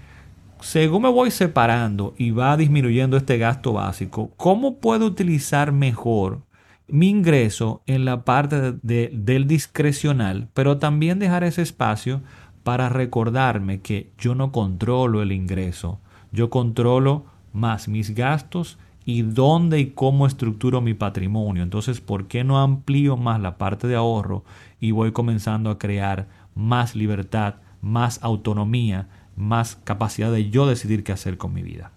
según 0.60 1.02
me 1.02 1.08
voy 1.08 1.30
separando 1.30 2.14
y 2.18 2.32
va 2.32 2.56
disminuyendo 2.56 3.16
este 3.16 3.38
gasto 3.38 3.74
básico, 3.74 4.32
¿cómo 4.36 4.78
puedo 4.78 5.06
utilizar 5.06 5.70
mejor 5.70 6.40
mi 6.88 7.08
ingreso 7.08 7.84
en 7.86 8.04
la 8.04 8.24
parte 8.24 8.72
del 8.82 9.46
discrecional, 9.46 10.48
pero 10.52 10.78
también 10.78 11.20
dejar 11.20 11.44
ese 11.44 11.62
espacio 11.62 12.22
para 12.64 12.88
recordarme 12.88 13.82
que 13.82 14.10
yo 14.18 14.34
no 14.34 14.50
controlo 14.50 15.22
el 15.22 15.30
ingreso, 15.30 16.00
yo 16.32 16.50
controlo 16.50 17.26
más 17.52 17.86
mis 17.86 18.16
gastos 18.16 18.78
y 19.04 19.22
dónde 19.22 19.80
y 19.80 19.90
cómo 19.90 20.26
estructuro 20.26 20.80
mi 20.80 20.94
patrimonio. 20.94 21.62
Entonces, 21.62 22.00
¿por 22.00 22.26
qué 22.26 22.44
no 22.44 22.60
amplío 22.60 23.16
más 23.16 23.40
la 23.40 23.58
parte 23.58 23.86
de 23.86 23.96
ahorro 23.96 24.44
y 24.80 24.92
voy 24.92 25.12
comenzando 25.12 25.70
a 25.70 25.78
crear 25.78 26.28
más 26.54 26.94
libertad, 26.94 27.56
más 27.82 28.18
autonomía, 28.22 29.08
más 29.36 29.76
capacidad 29.76 30.32
de 30.32 30.50
yo 30.50 30.66
decidir 30.66 31.04
qué 31.04 31.12
hacer 31.12 31.36
con 31.36 31.52
mi 31.52 31.62
vida? 31.62 31.92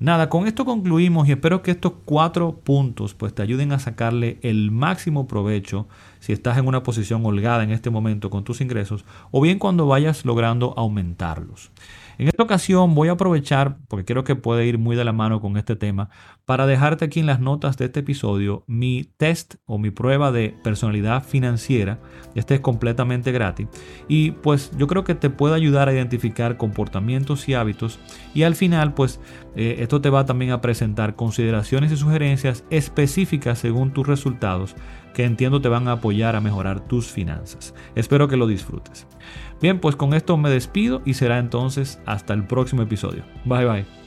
Nada, 0.00 0.28
con 0.28 0.48
esto 0.48 0.64
concluimos 0.64 1.28
y 1.28 1.32
espero 1.32 1.62
que 1.62 1.70
estos 1.70 1.92
cuatro 2.04 2.56
puntos 2.56 3.14
pues 3.14 3.32
te 3.32 3.42
ayuden 3.42 3.70
a 3.70 3.78
sacarle 3.78 4.38
el 4.42 4.72
máximo 4.72 5.28
provecho 5.28 5.86
si 6.22 6.32
estás 6.32 6.56
en 6.56 6.68
una 6.68 6.84
posición 6.84 7.26
holgada 7.26 7.64
en 7.64 7.72
este 7.72 7.90
momento 7.90 8.30
con 8.30 8.44
tus 8.44 8.60
ingresos 8.60 9.04
o 9.32 9.40
bien 9.40 9.58
cuando 9.58 9.88
vayas 9.88 10.24
logrando 10.24 10.72
aumentarlos. 10.76 11.72
En 12.18 12.28
esta 12.28 12.44
ocasión 12.44 12.94
voy 12.94 13.08
a 13.08 13.12
aprovechar, 13.12 13.78
porque 13.88 14.04
creo 14.04 14.22
que 14.22 14.36
puede 14.36 14.66
ir 14.66 14.78
muy 14.78 14.94
de 14.94 15.04
la 15.04 15.12
mano 15.12 15.40
con 15.40 15.56
este 15.56 15.74
tema, 15.74 16.10
para 16.44 16.66
dejarte 16.66 17.06
aquí 17.06 17.18
en 17.18 17.26
las 17.26 17.40
notas 17.40 17.76
de 17.76 17.86
este 17.86 18.00
episodio 18.00 18.62
mi 18.68 19.10
test 19.16 19.56
o 19.64 19.78
mi 19.78 19.90
prueba 19.90 20.30
de 20.30 20.54
personalidad 20.62 21.24
financiera. 21.24 21.98
Este 22.36 22.54
es 22.54 22.60
completamente 22.60 23.32
gratis. 23.32 23.66
Y 24.06 24.32
pues 24.32 24.70
yo 24.76 24.86
creo 24.86 25.02
que 25.02 25.16
te 25.16 25.30
puede 25.30 25.56
ayudar 25.56 25.88
a 25.88 25.92
identificar 25.92 26.56
comportamientos 26.56 27.48
y 27.48 27.54
hábitos. 27.54 27.98
Y 28.34 28.44
al 28.44 28.54
final 28.54 28.94
pues 28.94 29.18
eh, 29.56 29.76
esto 29.80 30.00
te 30.00 30.10
va 30.10 30.24
también 30.24 30.52
a 30.52 30.60
presentar 30.60 31.16
consideraciones 31.16 31.90
y 31.90 31.96
sugerencias 31.96 32.64
específicas 32.70 33.58
según 33.58 33.92
tus 33.92 34.06
resultados 34.06 34.76
que 35.14 35.24
entiendo 35.24 35.60
te 35.60 35.68
van 35.68 35.88
a 35.88 35.92
apoyar 35.92 36.36
a 36.36 36.40
mejorar 36.40 36.80
tus 36.80 37.06
finanzas. 37.06 37.74
Espero 37.94 38.28
que 38.28 38.36
lo 38.36 38.46
disfrutes. 38.46 39.06
Bien, 39.60 39.78
pues 39.80 39.96
con 39.96 40.14
esto 40.14 40.36
me 40.36 40.50
despido 40.50 41.02
y 41.04 41.14
será 41.14 41.38
entonces 41.38 42.00
hasta 42.06 42.34
el 42.34 42.46
próximo 42.46 42.82
episodio. 42.82 43.24
Bye 43.44 43.66
bye. 43.66 44.01